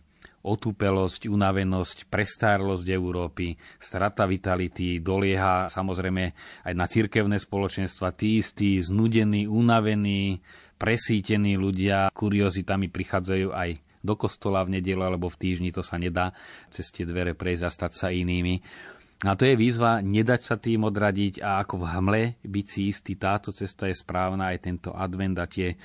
otúpelosť, 0.41 1.29
unavenosť, 1.29 2.09
prestárlosť 2.09 2.87
Európy, 2.89 3.61
strata 3.77 4.25
vitality, 4.25 5.05
dolieha 5.05 5.69
samozrejme 5.69 6.25
aj 6.65 6.73
na 6.73 6.87
cirkevné 6.89 7.37
spoločenstva, 7.37 8.17
tí 8.17 8.41
istí, 8.41 8.81
znudení, 8.81 9.45
unavení, 9.45 10.41
presítení 10.81 11.61
ľudia, 11.61 12.09
kuriozitami 12.17 12.89
prichádzajú 12.89 13.53
aj 13.53 13.71
do 14.01 14.17
kostola 14.17 14.65
v 14.65 14.81
nedelu 14.81 15.05
alebo 15.05 15.29
v 15.29 15.37
týždni, 15.37 15.77
to 15.77 15.85
sa 15.85 16.01
nedá 16.01 16.33
cez 16.73 16.89
tie 16.89 17.05
dvere 17.05 17.37
prejsť 17.37 17.63
a 17.69 17.71
stať 17.71 17.93
sa 17.93 18.09
inými. 18.09 18.65
A 19.21 19.37
to 19.37 19.45
je 19.45 19.53
výzva 19.53 20.01
nedať 20.01 20.41
sa 20.41 20.57
tým 20.57 20.89
odradiť 20.89 21.45
a 21.45 21.61
ako 21.61 21.85
v 21.85 21.91
hmle 21.93 22.23
byť 22.41 22.67
si 22.67 22.81
istý, 22.89 23.21
táto 23.21 23.53
cesta 23.53 23.85
je 23.85 23.93
správna, 23.93 24.57
aj 24.57 24.65
tento 24.65 24.97
advent 24.97 25.37
a 25.37 25.45
tie 25.45 25.77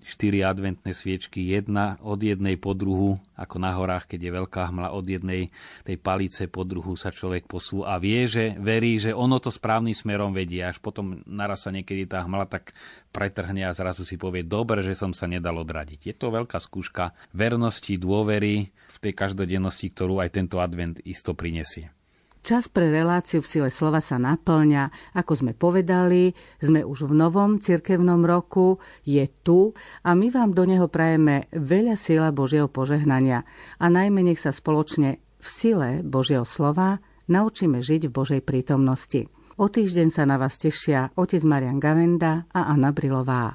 štyri 0.00 0.40
adventné 0.40 0.96
sviečky, 0.96 1.44
jedna 1.44 2.00
od 2.00 2.24
jednej 2.24 2.56
po 2.56 2.72
druhu, 2.72 3.20
ako 3.36 3.56
na 3.60 3.76
horách, 3.76 4.08
keď 4.08 4.20
je 4.24 4.36
veľká 4.42 4.62
hmla, 4.72 4.96
od 4.96 5.04
jednej 5.04 5.52
tej 5.84 5.96
palice 6.00 6.48
po 6.48 6.64
druhu 6.64 6.96
sa 6.96 7.12
človek 7.12 7.44
posú 7.44 7.84
a 7.84 8.00
vie, 8.00 8.24
že 8.24 8.56
verí, 8.56 8.96
že 8.96 9.12
ono 9.12 9.36
to 9.38 9.52
správnym 9.52 9.92
smerom 9.92 10.32
vedie. 10.32 10.64
Až 10.64 10.80
potom 10.80 11.20
naraz 11.28 11.68
sa 11.68 11.70
niekedy 11.70 12.08
tá 12.08 12.24
hmla 12.24 12.48
tak 12.48 12.72
pretrhne 13.12 13.68
a 13.68 13.76
zrazu 13.76 14.08
si 14.08 14.16
povie, 14.16 14.40
dobre, 14.40 14.80
že 14.80 14.96
som 14.96 15.12
sa 15.12 15.28
nedal 15.28 15.60
odradiť. 15.60 16.00
Je 16.10 16.14
to 16.16 16.32
veľká 16.32 16.56
skúška 16.56 17.12
vernosti, 17.36 18.00
dôvery 18.00 18.72
v 18.72 18.96
tej 19.04 19.12
každodennosti, 19.12 19.92
ktorú 19.92 20.24
aj 20.24 20.32
tento 20.32 20.64
advent 20.64 20.96
isto 21.04 21.36
prinesie. 21.36 21.99
Čas 22.40 22.72
pre 22.72 22.88
reláciu 22.88 23.44
v 23.44 23.50
sile 23.52 23.68
slova 23.68 24.00
sa 24.00 24.16
naplňa. 24.16 25.12
Ako 25.12 25.44
sme 25.44 25.52
povedali, 25.52 26.32
sme 26.56 26.80
už 26.80 27.12
v 27.12 27.12
novom 27.12 27.60
cirkevnom 27.60 28.24
roku, 28.24 28.80
je 29.04 29.28
tu 29.44 29.76
a 30.00 30.16
my 30.16 30.32
vám 30.32 30.56
do 30.56 30.64
neho 30.64 30.88
prajeme 30.88 31.52
veľa 31.52 32.00
sila 32.00 32.32
Božieho 32.32 32.72
požehnania. 32.72 33.44
A 33.76 33.92
najmä 33.92 34.24
nech 34.24 34.40
sa 34.40 34.56
spoločne 34.56 35.20
v 35.36 35.46
sile 35.46 35.90
Božieho 36.00 36.48
slova 36.48 37.04
naučíme 37.28 37.84
žiť 37.84 38.08
v 38.08 38.14
Božej 38.16 38.40
prítomnosti. 38.40 39.28
O 39.60 39.68
týždeň 39.68 40.08
sa 40.08 40.24
na 40.24 40.40
vás 40.40 40.56
tešia 40.56 41.12
otec 41.20 41.44
Marian 41.44 41.76
Gavenda 41.76 42.48
a 42.48 42.72
Anna 42.72 42.96
Brilová. 42.96 43.52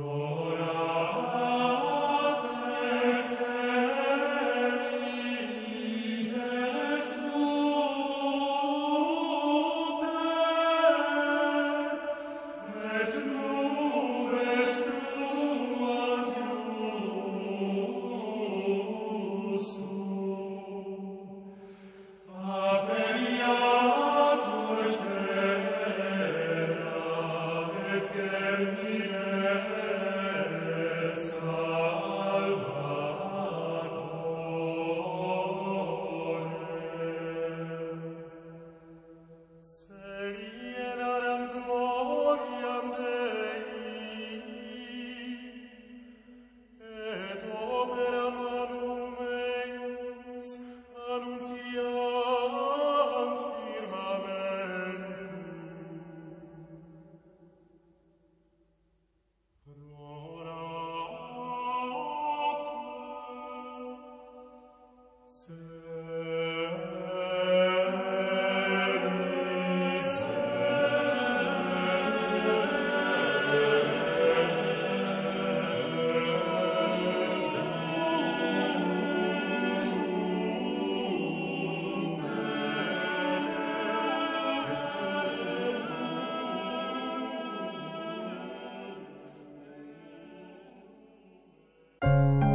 Amen. 0.00 0.49